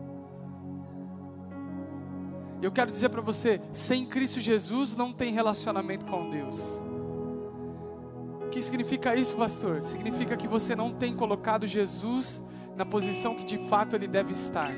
Eu 2.62 2.72
quero 2.72 2.90
dizer 2.90 3.08
para 3.08 3.20
você, 3.20 3.60
sem 3.72 4.06
Cristo 4.06 4.40
Jesus 4.40 4.94
não 4.96 5.12
tem 5.12 5.32
relacionamento 5.32 6.06
com 6.06 6.30
Deus. 6.30 6.82
Que 8.56 8.62
significa 8.62 9.14
isso, 9.14 9.36
pastor? 9.36 9.84
Significa 9.84 10.34
que 10.34 10.48
você 10.48 10.74
não 10.74 10.90
tem 10.90 11.14
colocado 11.14 11.66
Jesus 11.66 12.42
na 12.74 12.86
posição 12.86 13.34
que 13.34 13.44
de 13.44 13.58
fato 13.68 13.94
ele 13.94 14.08
deve 14.08 14.32
estar. 14.32 14.72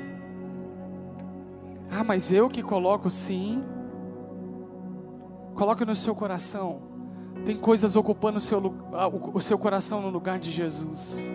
Ah, 1.89 2.03
mas 2.03 2.29
eu 2.29 2.49
que 2.49 2.61
coloco 2.61 3.09
sim. 3.09 3.63
Coloque 5.55 5.85
no 5.85 5.95
seu 5.95 6.13
coração. 6.13 6.81
Tem 7.45 7.55
coisas 7.55 7.95
ocupando 7.95 8.39
o 8.39 8.41
seu, 8.41 8.61
o 9.33 9.39
seu 9.39 9.57
coração 9.57 10.01
no 10.01 10.09
lugar 10.09 10.39
de 10.39 10.51
Jesus. 10.51 11.31